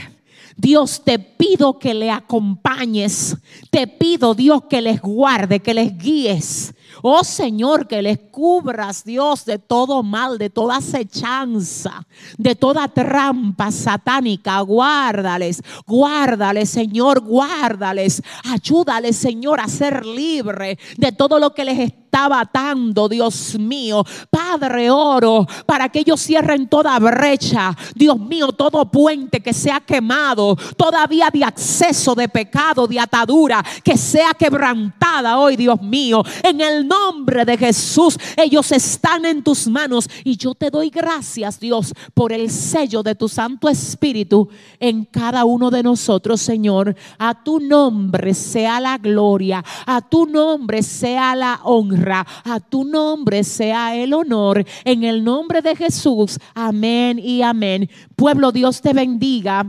[0.57, 3.37] Dios, te pido que le acompañes.
[3.71, 9.45] Te pido, Dios, que les guarde, que les guíes Oh Señor, que les cubras, Dios,
[9.45, 12.07] de todo mal, de toda acechanza,
[12.39, 14.61] de toda trampa satánica.
[14.61, 18.23] Guárdales, guárdales, Señor, guárdales.
[18.45, 21.79] Ayúdales, Señor, a ser libre de todo lo que les
[22.17, 24.03] estaba atando, Dios mío.
[24.31, 30.57] Padre, oro para que ellos cierren toda brecha, Dios mío, todo puente que sea quemado,
[30.79, 36.23] todavía de acceso de pecado, de atadura, que sea quebrantada hoy, Dios mío.
[36.43, 41.61] En el nombre de Jesús, ellos están en tus manos y yo te doy gracias,
[41.61, 44.49] Dios, por el sello de tu Santo Espíritu
[44.81, 46.97] en cada uno de nosotros, Señor.
[47.19, 53.45] A tu nombre sea la gloria, a tu nombre sea la honra, a tu nombre
[53.45, 54.65] sea el honor.
[54.85, 57.89] En el nombre de Jesús, amén y amén.
[58.15, 59.67] Pueblo, Dios te bendiga.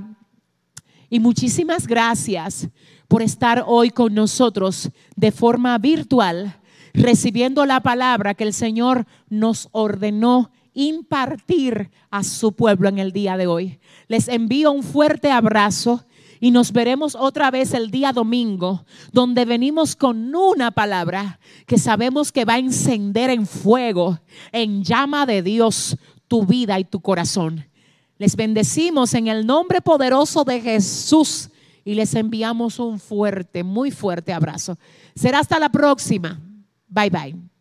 [1.09, 2.69] Y muchísimas gracias
[3.07, 6.59] por estar hoy con nosotros de forma virtual,
[6.93, 13.37] recibiendo la palabra que el Señor nos ordenó impartir a su pueblo en el día
[13.37, 13.79] de hoy.
[14.07, 16.05] Les envío un fuerte abrazo
[16.39, 22.31] y nos veremos otra vez el día domingo, donde venimos con una palabra que sabemos
[22.31, 24.19] que va a encender en fuego,
[24.51, 27.65] en llama de Dios, tu vida y tu corazón.
[28.17, 31.49] Les bendecimos en el nombre poderoso de Jesús
[31.85, 34.77] y les enviamos un fuerte, muy fuerte abrazo.
[35.15, 36.39] Será hasta la próxima.
[36.87, 37.56] Bye bye.